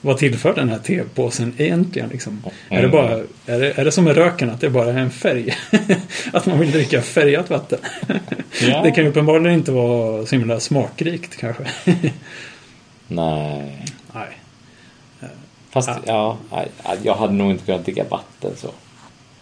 [0.00, 2.08] vad tillför den här tepåsen egentligen?
[2.08, 2.42] Liksom?
[2.68, 2.90] Är, det Mm.
[2.90, 3.10] bara,
[3.46, 5.54] är, det, är det som med röken, att det bara är en färg?
[6.32, 7.78] att man vill dricka färgat vatten?
[8.62, 8.82] Ja.
[8.82, 11.64] Det kan ju uppenbarligen inte vara så himla smakrikt kanske.
[13.14, 13.84] Nej.
[14.12, 14.38] Nej.
[15.70, 16.38] Fast Ja.
[16.50, 16.64] ja,
[17.02, 18.70] jag hade nog inte kunnat dricka vatten så.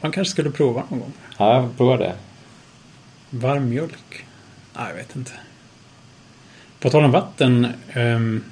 [0.00, 1.12] Man kanske skulle prova någon gång.
[1.38, 2.14] Ja, jag provar det.
[3.30, 4.24] Varm mjölk?
[4.76, 5.32] Nej, jag vet inte.
[6.80, 7.66] På tal om vatten.
[7.92, 8.44] ehm,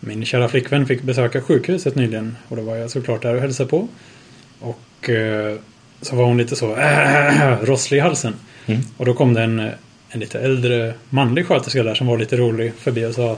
[0.00, 2.36] min kära flickvän fick besöka sjukhuset nyligen.
[2.48, 3.88] Och då var jag såklart där och hälsade på.
[4.60, 5.56] Och eh,
[6.02, 8.34] så var hon lite så äh, rosslig i halsen.
[8.66, 8.80] Mm.
[8.96, 9.58] Och då kom det en,
[10.08, 13.36] en lite äldre manlig sköterska där som var lite rolig förbi och sa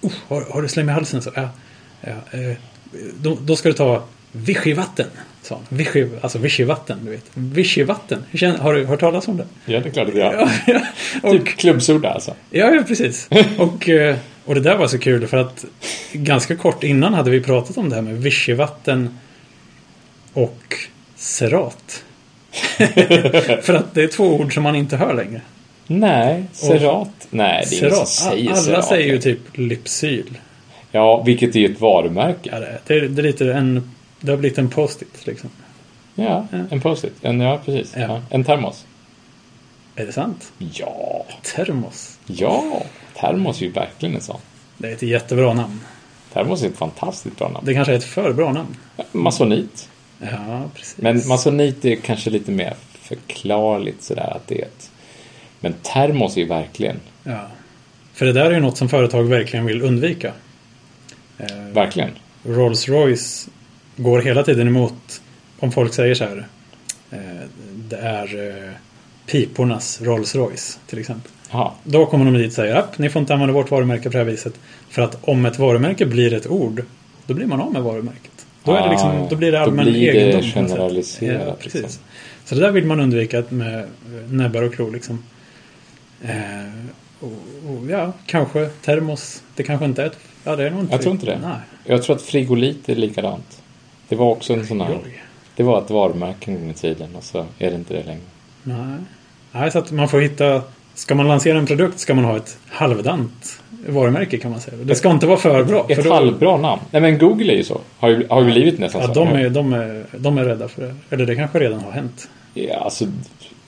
[0.00, 1.22] oh, har, har du slem i halsen?
[1.22, 1.48] Så, ja,
[2.00, 2.56] ja, eh,
[3.20, 5.06] då, då ska du ta Vichyvatten.
[5.42, 5.78] Sa han.
[5.78, 7.24] Vichy, alltså Vichyvatten, du vet.
[7.34, 8.24] Vichyvatten.
[8.60, 9.46] Har du hört talas om det?
[9.66, 10.80] Ja, det är klart att jag Ja, ja.
[11.22, 12.34] Och, Typ klubbsoda alltså.
[12.50, 13.28] ja, ja, precis.
[13.58, 15.64] Och, eh, och det där var så kul för att
[16.12, 19.18] ganska kort innan hade vi pratat om det här med Vichyvatten
[20.32, 20.74] och
[21.16, 22.04] Serat.
[23.62, 25.40] för att det är två ord som man inte hör längre.
[25.86, 27.08] Nej, Serat.
[27.30, 28.84] Nej, det är ingen som säger Alla Serat.
[28.84, 30.38] säger ju typ Lypsyl.
[30.92, 32.50] Ja, vilket är ett varumärke.
[32.52, 33.90] Ja, det, är- det, är, lite en...
[34.20, 35.50] Det har blivit en post-it liksom.
[36.14, 37.12] Ja, en post-it.
[37.22, 37.92] En, ja, precis.
[37.96, 38.00] Ja.
[38.02, 38.20] Ja.
[38.30, 38.84] En termos.
[39.96, 40.52] Är det sant?
[40.58, 42.18] Ja, Termos.
[42.26, 42.82] ja.
[43.20, 44.40] Termos är ju verkligen en sån.
[44.78, 45.80] Det är ett jättebra namn.
[46.32, 47.66] Termos är ett fantastiskt bra namn.
[47.66, 48.76] Det kanske är ett för bra namn.
[49.12, 49.88] Masonit.
[50.20, 50.96] Ja, precis.
[50.98, 54.90] Men masonit är kanske lite mer förklarligt sådär att det är ett...
[55.64, 57.46] Men termos är ju verkligen, Ja.
[58.12, 60.32] För det där är ju något som företag verkligen vill undvika.
[61.38, 62.10] Eh, verkligen.
[62.42, 63.48] Rolls-Royce
[63.96, 65.22] går hela tiden emot
[65.58, 66.46] om folk säger så här.
[67.10, 67.18] Eh,
[67.74, 68.70] det är eh,
[69.26, 71.30] pipornas Rolls-Royce till exempel.
[71.50, 71.70] Jaha.
[71.84, 74.18] Då kommer de dit och säger att ni får inte använda vårt varumärke på det
[74.18, 74.54] här viset.
[74.90, 76.82] För att om ett varumärke blir ett ord,
[77.26, 78.46] då blir man av med varumärket.
[78.64, 80.42] Då, är det liksom, Ah, då blir det allmän blir det egendom.
[80.42, 81.82] generaliserat, Ja, precis.
[81.82, 82.02] liksom.
[82.44, 83.88] Så det där vill man undvika med
[84.28, 85.22] näbbar och klor liksom.
[86.24, 86.30] Eh,
[87.20, 87.32] och,
[87.70, 89.42] och ja, kanske termos.
[89.56, 90.18] Det kanske inte är ett...
[90.44, 91.38] Ja, det är nog inte Jag tror inte det.
[91.42, 91.56] Nej.
[91.84, 93.62] Jag tror att frigolit är likadant.
[94.08, 94.98] Det var också en sån här...
[95.56, 98.20] Det var ett varumärke en gång i tiden och så är det inte det längre.
[98.62, 98.98] Nej.
[99.52, 100.62] Nej, så att man får hitta...
[100.94, 104.76] Ska man lansera en produkt ska man ha ett halvdant varumärke kan man säga.
[104.76, 105.86] Det ska inte vara för bra.
[105.88, 106.82] Ett för då- halvbra namn.
[106.90, 107.80] Nej men Google är ju så.
[107.98, 109.14] Har ju, har ju blivit nästan Ja, så.
[109.14, 110.94] de är, de, är, de är rädda för det.
[111.10, 112.28] Eller det kanske redan har hänt.
[112.54, 113.04] Ja, alltså,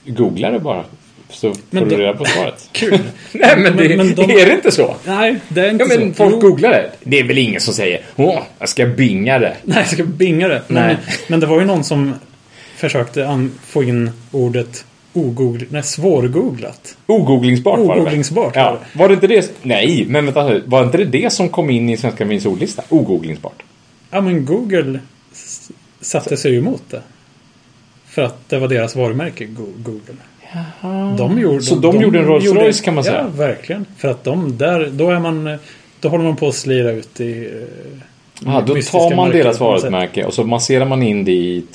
[0.05, 0.83] googla det bara.
[1.29, 2.69] Så får Men du då- reda på svaret.
[2.71, 2.99] Kul!
[3.31, 4.95] Nej men, det- det, de- är det inte så?
[5.05, 6.23] Nej, det är inte Ja men så.
[6.23, 6.39] folk Jo.
[6.49, 6.91] googlar det.
[7.03, 9.57] Det är väl ingen som säger Åh, jag ska binga det.
[9.63, 10.61] Nej, jag ska binga det.
[10.67, 10.97] Men, Nej.
[11.27, 12.13] men det var ju någon som
[12.75, 15.63] försökte få in ordet ogoogl...
[15.69, 16.97] Nej, svårgooglat.
[17.05, 17.99] Ogooglingsbart var det väl?
[17.99, 18.79] Ogooglingsbart var Ja.
[18.93, 19.51] Var det inte det?
[19.61, 20.59] Nej, men vänta.
[20.65, 22.83] Var inte det det som kom in i Svenska Akademiens ordlista?
[22.89, 23.63] Ogooglingsbart.
[24.11, 24.99] Ja, men Google
[26.01, 27.01] satte sig ju emot det.
[28.07, 29.73] För att det var deras varumärke, Go-
[30.81, 31.15] Google.
[31.17, 33.17] De gjorde, Så de gjorde en Rolls gjorde- Royce, kan man säga?
[33.17, 33.85] Ja, verkligen.
[33.97, 35.47] För att de där, då är man...
[35.47, 35.55] eh,
[35.99, 37.49] Då håller man på att slira ut i...
[38.45, 41.31] Ja, då tar man deras varumärke och så masserar man in det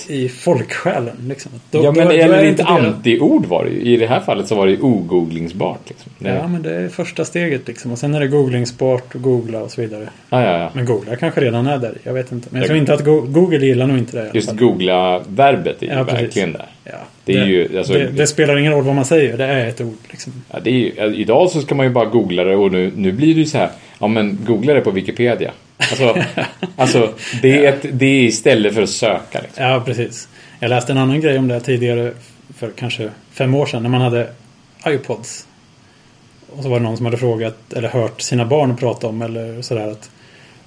[0.08, 1.52] i folksjälen, liksom.
[1.70, 3.80] Då, ja, men då, eller är det ett anti-ord var det ju.
[3.80, 5.80] I det här fallet så var det ju ogooglingsbart.
[5.88, 6.12] Liksom.
[6.18, 7.92] Det, Ja, men det är första steget liksom.
[7.92, 10.08] Och sen är det googlingsbart och googla och så vidare.
[10.30, 10.70] ja, ja, ja.
[10.74, 11.94] Men googla kanske redan är där.
[12.02, 12.48] Jag vet inte.
[12.50, 14.30] Men jag tror inte att Go- Google gillar nog inte det.
[14.34, 16.66] Just googla-verbet är ju Ja, verkligen där.
[16.84, 16.92] Ja,
[17.24, 19.36] Det är ju, alltså- det, det spelar ingen roll vad man säger.
[19.38, 20.32] Det är ett ord liksom.
[20.52, 23.12] Ja, det är ju, idag så ska man ju bara googla det och nu, nu
[23.12, 23.70] blir det ju så här.
[24.02, 25.52] Ja men googla det på Wikipedia.
[25.76, 26.16] Alltså,
[26.76, 29.40] alltså det, är ett, det är istället för att söka.
[29.40, 29.64] Liksom.
[29.64, 30.28] Ja, precis.
[30.60, 32.12] Jag läste en annan grej om det tidigare.
[32.58, 33.82] För kanske fem år sedan.
[33.82, 34.28] När man hade
[34.86, 35.46] iPods.
[36.50, 37.72] Och så var det någon som hade frågat.
[37.72, 39.22] Eller hört sina barn prata om.
[39.22, 40.10] Eller sådär att.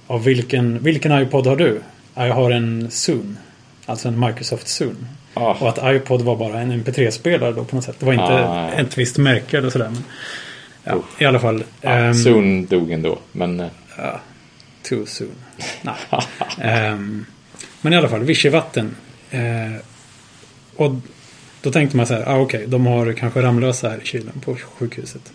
[0.08, 1.80] Ja, vilken, vilken iPod har du?
[2.14, 3.38] Ja, jag har en Zoom.
[3.86, 5.06] Alltså en Microsoft Zoom.
[5.34, 5.56] Ah.
[5.60, 7.96] Och att iPod var bara en MP3-spelare då på något sätt.
[7.98, 9.90] Det var inte Ah, ett visst märke eller sådär.
[9.90, 10.04] Men,
[10.86, 11.64] ja, I alla fall.
[11.80, 13.18] Ja, ehm, Soon dog ändå.
[13.32, 13.66] Men eh,
[13.96, 14.20] Ja,
[14.82, 15.34] too soon.
[16.60, 17.26] Ehm,
[17.80, 18.96] men i alla fall, Vichyvatten.
[19.30, 19.40] Eh,
[20.76, 20.92] och
[21.62, 24.56] Då tänkte man så här, ah, okej, de har kanske Ramlösa här i kylen på
[24.78, 25.32] sjukhuset.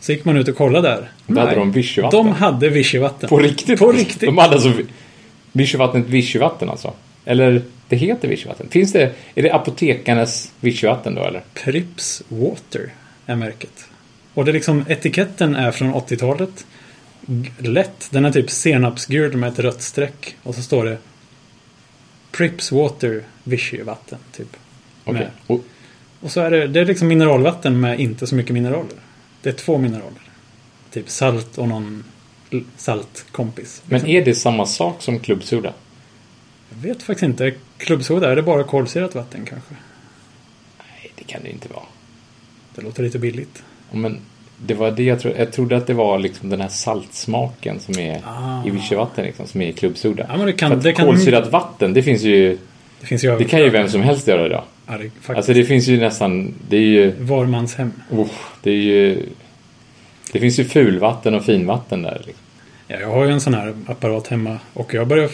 [0.00, 1.10] Så gick man ut och kollade där.
[1.26, 2.24] Då hade de Vichyvatten.
[2.24, 3.28] De hade Vichyvatten.
[3.28, 3.78] På riktigt?
[3.78, 4.20] På riktigt.
[4.20, 4.72] De hade alltså
[5.52, 6.92] Vichyvattnet Vichyvatten alltså?
[7.24, 8.68] Eller det heter Vichyvatten.
[8.70, 11.42] Finns det, är det apotekarnas Vichyvatten då eller?
[11.54, 12.92] Prips Water
[13.26, 13.89] är märket.
[14.34, 16.66] Och det är liksom, etiketten är från 80-talet.
[17.26, 18.08] G- Lätt.
[18.10, 20.36] Den är typ senapsgul med ett rött streck.
[20.42, 20.98] Och så står det
[22.30, 24.18] Prips Water Vichy-vatten.
[24.32, 24.56] Typ.
[25.04, 25.20] Okej.
[25.20, 25.30] Med.
[25.46, 25.64] Och,
[26.20, 28.96] Och så är det, det är liksom mineralvatten med inte så mycket mineraler.
[29.42, 30.22] Det är två mineraler.
[30.90, 32.04] Typ salt och någon
[32.76, 33.82] saltkompis.
[33.86, 35.72] men är det samma sak som klubbsoda?
[36.70, 37.54] Jag vet faktiskt inte.
[37.78, 39.74] Klubbsoda, är det bara kolsyrat vatten kanske?
[40.78, 41.84] Nej, det kan det inte vara.
[42.74, 43.62] Det låter lite billigt.
[43.92, 44.18] Men
[44.66, 45.38] det var det jag trodde.
[45.38, 48.66] Jag trodde att det var liksom den här saltsmaken som är Ah.
[48.66, 50.26] i vichyvatten liksom, som är i klubbsoda.
[50.28, 52.58] Ja, men det kan- det kan- kolsyrat vatten, det finns ju...
[53.00, 54.62] Det finns ju Det kan ju vem som helst göra idag.
[54.86, 55.34] Ja, det.
[55.34, 56.54] Alltså det finns ju nästan...
[56.68, 57.10] Det är ju...
[57.20, 57.92] Var mans hem.
[58.10, 58.26] Oh,
[58.62, 59.26] det är ju...
[60.32, 62.22] Det finns ju fulvatten och finvatten där.
[62.26, 62.44] Liksom.
[62.88, 65.30] Ja, jag har ju en sån här apparat hemma och jag börjar...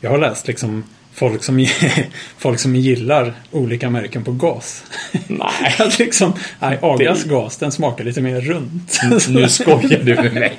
[0.00, 0.84] Jag har läst liksom
[1.14, 1.66] folk som,
[2.38, 4.84] folk som gillar olika märken på gas.
[5.26, 9.00] Nej, Att liksom, nej, Agas gas den smakar lite mer runt.
[9.28, 10.58] nu skojar du med mig.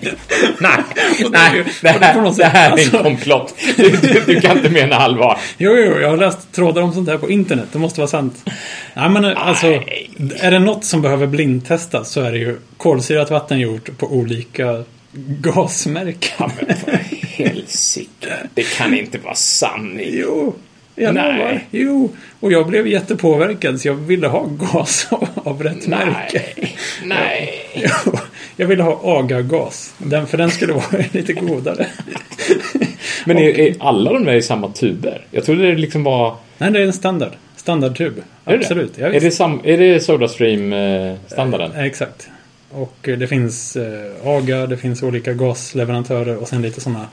[0.59, 0.71] Nej,
[1.25, 3.55] Och det är ju- nej, det det här, det sätt, här är en alltså- komplott.
[3.77, 5.37] Du, du, du kan inte mena allvar.
[5.57, 7.65] Jo, jo, jag har läst trådar om sånt här på internet.
[7.71, 8.43] Det måste vara sant.
[8.93, 10.09] Nej, men alltså, Nej.
[10.39, 14.83] är det något som behöver blindtestas så är det ju kolsyrat vatten gjort på olika
[15.41, 16.49] gasmärken.
[16.49, 16.99] För
[17.47, 20.09] helsike, det kan inte vara sanning.
[20.11, 20.53] Jo,
[20.95, 21.37] jag Nej.
[21.37, 21.59] lovar.
[21.71, 26.41] Jo, och jag blev jättepåverkad så jag ville ha gas av, rätt märke.
[26.55, 27.53] Nej, nej.
[28.05, 28.11] Jo,
[28.55, 29.93] jag ville ha AGA-gas.
[29.97, 31.87] Den, för den skulle vara lite godare.
[33.25, 35.25] Men är, är alla de där i samma tuber?
[35.31, 36.35] Jag trodde det liksom var...
[36.57, 37.31] Nej, det är en standard.
[37.55, 38.13] Standardtub.
[38.45, 38.95] Är det Absolut.
[38.95, 39.01] det?
[39.01, 41.71] Ja, är, det sam, är det Sodastream-standarden?
[41.75, 42.29] Eh, Exakt.
[42.73, 47.07] Och eh, det finns eh, AGA, det finns olika gasleverantörer och sen lite sådana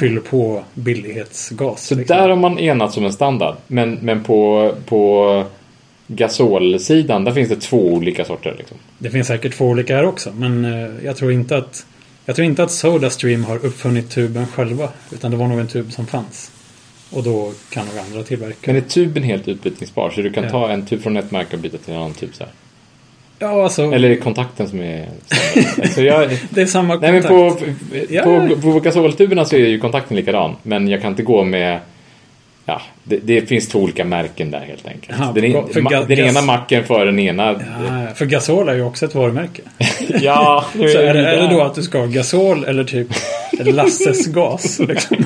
[0.00, 1.86] fyll på billighetsgas.
[1.86, 2.16] Så liksom.
[2.16, 3.56] där har man enats om en standard.
[3.66, 5.44] Men, men på, på
[6.06, 8.54] gasolsidan, där finns det två olika sorter.
[8.58, 8.76] Liksom.
[8.98, 11.86] Det finns säkert två olika här också, men eh, jag tror inte att
[12.28, 15.92] jag tror inte att Sodastream har uppfunnit tuben själva, utan det var nog en tub
[15.92, 16.50] som fanns.
[17.10, 18.56] Och då kan nog andra tillverka.
[18.72, 20.10] Men är tuben helt utbytningsbar?
[20.10, 20.50] Så du kan Ja.
[20.50, 22.52] ta en tub från ett märke och byta till en annan tub så här?
[23.38, 23.82] Ja, alltså.
[23.82, 25.06] Eller är det kontakten som är
[25.82, 27.60] alltså jag, det är samma Nej men kontakt.
[27.60, 27.66] på,
[28.10, 28.22] Ja.
[28.22, 30.56] på, på gasoltuberna så är ju kontakten likadan.
[30.62, 31.78] Men jag kan inte gå med...
[32.68, 35.18] Ja, det, det finns två olika märken där helt enkelt.
[35.20, 37.52] Ja, den för ma, den ena macken för den ena...
[37.52, 39.62] Ja, för gasol är ju också ett varumärke.
[40.20, 43.08] Ja, Så är det, är det då att du ska ha gasol eller typ
[43.58, 44.78] Lasses gas?
[44.78, 45.16] Liksom.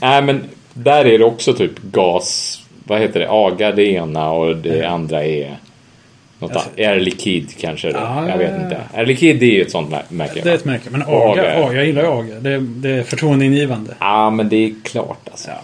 [0.00, 0.40] Nej men
[0.74, 2.60] där är det också typ gas.
[2.84, 3.28] Vad heter det?
[3.30, 5.56] Aga det ena och det andra är...
[6.38, 6.70] Något Alltså-.
[6.76, 7.98] Air Liquid kanske då.
[7.98, 8.80] Ja, jag vet inte.
[8.94, 10.40] Air Liquid det är ju ett sånt mär- märke.
[10.44, 10.90] Det är ett märke.
[10.90, 11.58] Men AGA, AGA.
[11.58, 12.34] ja, jag gillar AGA.
[12.40, 13.94] Det, det är förtroendeingivande.
[14.00, 15.50] Ja men det är klart alltså.
[15.50, 15.60] Ja.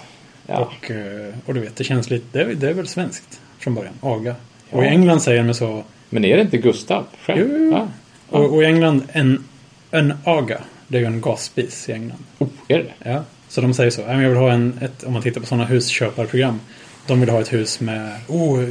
[0.47, 0.57] Ja.
[0.59, 2.27] Och, eh, och du vet, det känns lite...
[2.33, 3.95] Det är, det är väl svenskt från början.
[4.01, 4.35] AGA.
[4.71, 5.83] Och i England säger de så...
[6.11, 7.49] Men är det inte Gustav själv?
[7.59, 7.89] Jo.
[8.29, 9.45] Och, och i England, en,
[9.91, 10.61] en AGA.
[10.89, 12.25] Det är ju en gasspis i England.
[12.39, 13.11] Oh, är det?
[13.11, 13.25] Ja.
[13.49, 14.01] Så de säger så.
[14.01, 14.79] "Ja, men Jag vill ha en...
[14.83, 16.61] Ett, om man tittar på sådana husköparprogram.
[17.07, 18.11] De vill ha ett hus med...
[18.29, 18.65] Oh,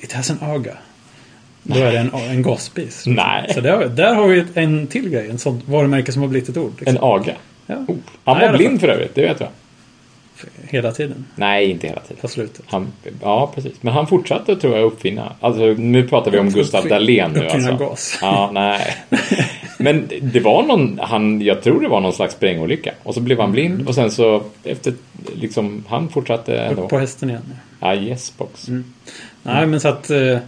[0.00, 0.76] it has an AGA.
[1.74, 3.06] Då är det en, en gasspis.
[3.06, 3.50] Nej.
[3.54, 5.30] Så där, där har vi en till grej.
[5.30, 6.72] En sån varumärke som har blivit ett ord.
[6.78, 6.96] Liksom.
[6.96, 7.34] En aga?
[7.66, 7.74] Ja.
[7.74, 7.96] Oh.
[8.24, 9.48] Han Nej, var blind för övrigt, det vet jag.
[10.62, 11.24] Hela tiden.
[11.34, 12.16] Nej, inte hela tiden.
[12.20, 12.64] På slutet.
[12.66, 12.92] Han,
[13.22, 13.72] ja, precis.
[13.80, 15.32] Men han fortsatte tror jag uppfinna.
[15.40, 17.76] Alltså, nu pratar vi om Gustav Dahlén nu alltså.
[17.76, 18.18] gas.
[18.22, 18.96] Ja, nej.
[19.78, 22.92] Men det var någon, han, jag tror det var någon slags sprängolycka.
[23.02, 24.94] Och så blev han blind och sen så efter,
[25.34, 26.82] liksom, han fortsatte ändå.
[26.82, 27.54] Upp på hästen igen.
[27.80, 28.68] Ja, yes box.
[29.42, 30.38] Nej, men så att eh,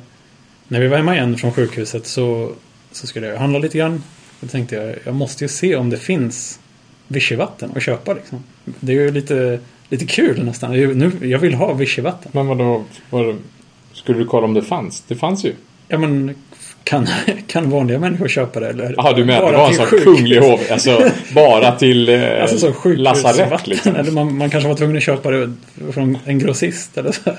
[0.72, 2.52] när vi var hemma igen från sjukhuset så,
[2.92, 4.02] så skulle jag handla lite grann.
[4.40, 6.60] Då tänkte jag, jag måste ju se om det finns
[7.08, 8.44] vichyvatten att köpa liksom.
[8.80, 10.72] Det är ju lite, lite kul nästan.
[10.72, 12.30] Ju- Nu, jag vill ha vichyvatten.
[12.34, 13.38] Men vadå, vad,
[13.92, 15.00] skulle du kolla om det fanns?
[15.08, 15.54] Det fanns ju.
[15.88, 16.34] Ja, men
[16.85, 17.07] kan,
[17.47, 18.68] kan vanliga människor köpa det?
[18.68, 21.03] Eller Jaha, du menar att det bara var en sån sjuk- kunglig hov, alltså
[21.35, 23.97] bara till eh, Alltså så lasarett liksom?
[23.97, 25.53] Eller man, man kanske var tvungen att köpa det
[25.93, 27.39] från en grossist eller så här.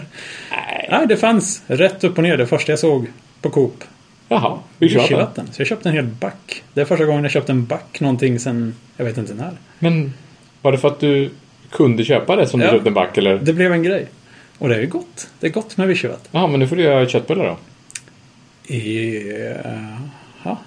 [0.52, 0.88] Nej.
[0.92, 2.38] Nej, det fanns rätt upp och ner.
[2.38, 3.08] Det första jag såg
[3.42, 3.84] på Coop.
[4.30, 5.08] Jaha, vichyvatten.
[5.10, 5.48] Vichyvatten.
[5.52, 6.64] Så jag köpte en hel back.
[6.74, 9.52] Det är första gången jag köpte en back någonting sen, jag vet inte när.
[9.80, 10.14] Men
[10.62, 11.30] var det för att du
[11.72, 12.68] kunde köpa det som Ja.
[12.68, 13.38] du köpte en back eller?
[13.38, 14.06] Det blev en grej.
[14.58, 15.28] Och det är ju gott.
[15.40, 16.28] Det är gott med vichyvatten.
[16.32, 17.58] Ja, men nu får du göra köttbullar då.
[20.46, 20.58] Ja.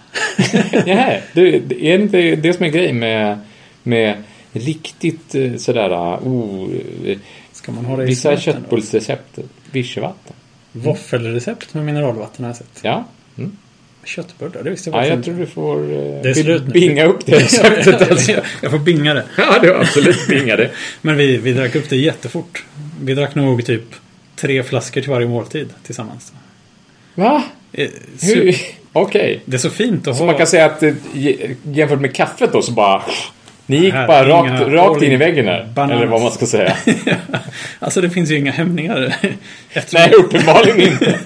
[0.86, 3.38] Jaha, det, det är inte det som är grej med,
[3.82, 4.22] med
[4.52, 6.68] riktigt eh, sådär, oh,
[7.04, 7.18] eh,
[7.52, 9.38] Ska man ha det i vissa köttbullsrecept,
[9.70, 10.32] vichyvatten.
[10.72, 12.80] Våffelrecept med mineralvatten har jag sett.
[12.82, 13.04] Ja.
[13.38, 13.56] Mm.
[14.04, 15.54] Köttbullar, det visste jag ja, faktiskt jag inte.
[15.54, 18.10] tror du får eh, Det är slut binga upp det receptet.
[18.10, 18.32] alltså.
[18.62, 19.24] jag får binga det.
[19.38, 20.70] ja, du absolut binga det.
[21.02, 22.64] Men vi, vi drack upp det jättefort.
[23.02, 23.94] Vi drack nog typ
[24.36, 26.32] tre flaskor till varje måltid tillsammans.
[27.14, 27.42] Va?
[27.76, 27.88] Eh,
[28.92, 29.42] Okej.
[29.44, 30.26] Det är så fint att Så ha...
[30.26, 30.94] man kan säga att eh,
[31.62, 33.02] jämfört med kaffet då så bara...
[33.68, 35.68] Ni gick Här, bara rakt, rakt in i väggen här.
[35.74, 35.96] bananas.
[35.96, 36.76] Eller vad man ska säga.
[37.78, 39.16] Alltså det finns ju inga hämningar.
[39.72, 41.18] Eftersom- Nej, uppenbarligen inte.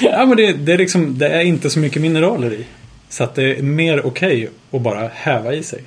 [0.00, 2.64] ja, men det, det, är liksom, det är inte så mycket mineraler i.
[3.08, 5.80] Så att det är mer okej att bara häva i sig.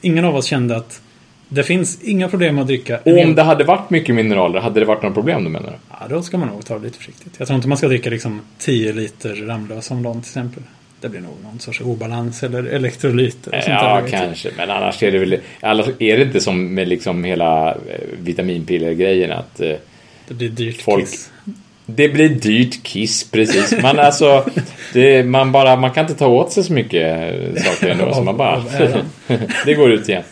[0.00, 1.00] Ingen av oss kände att
[1.48, 2.98] det finns inga problem med att dricka.
[3.04, 5.76] Och om det hade varit mycket mineraler, hade det varit några problem då menar du?
[5.90, 7.32] Ja, då ska man nog ta det lite försiktigt.
[7.38, 10.62] Jag tror inte man ska dricka liksom 10 liter Ramlösa om dagen till exempel.
[11.00, 13.56] Det blir nog någon sorts obalans eller elektrolyter.
[13.56, 14.10] och sånt där, Ja, inte.
[14.10, 14.48] kanske.
[14.56, 15.32] Men annars är det väl...
[15.98, 17.76] Är det inte som med liksom hela eh,
[18.22, 19.72] vitaminpiller-grejen att eh,
[20.28, 21.30] Det blir dyrt Folk- kiss.
[21.86, 23.82] det blir dyrt kiss precis.
[23.82, 24.44] Man alltså...
[24.92, 25.76] Det, man bara...
[25.76, 27.30] Man kan inte ta åt sig så mycket
[27.64, 28.14] saker ändå.
[28.14, 28.64] Så man bara...
[29.66, 30.22] det går ut igen.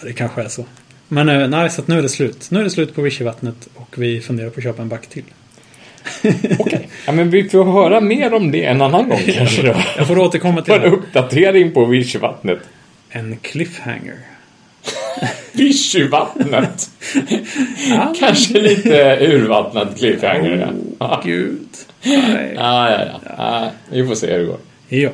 [0.00, 0.64] Ja, det kanske är så.
[1.08, 2.50] Men eh, nej, så nu är det slut.
[2.50, 5.24] Nu är det slut på Vichyvattnet och vi funderar på att köpa en back till.
[6.58, 6.88] Okej.
[7.06, 9.74] Ja, men vi får höra mer om det en annan gång kanske då.
[9.96, 10.96] Jag får återkomma till På en det.
[10.96, 12.58] uppdatering på Vichyvattnet.
[13.10, 14.16] En cliffhanger.
[15.52, 16.90] Vichyvattnet.
[17.90, 18.14] Ja.
[18.18, 20.72] Kanske lite urvattnad cliffhanger.
[20.98, 21.22] Ja.
[21.24, 21.68] Gud.
[22.02, 22.52] Nej.
[22.56, 23.20] Ja, ja.
[23.36, 23.70] ja.
[23.90, 24.58] Vi får se hur det går.
[24.88, 25.10] Ja.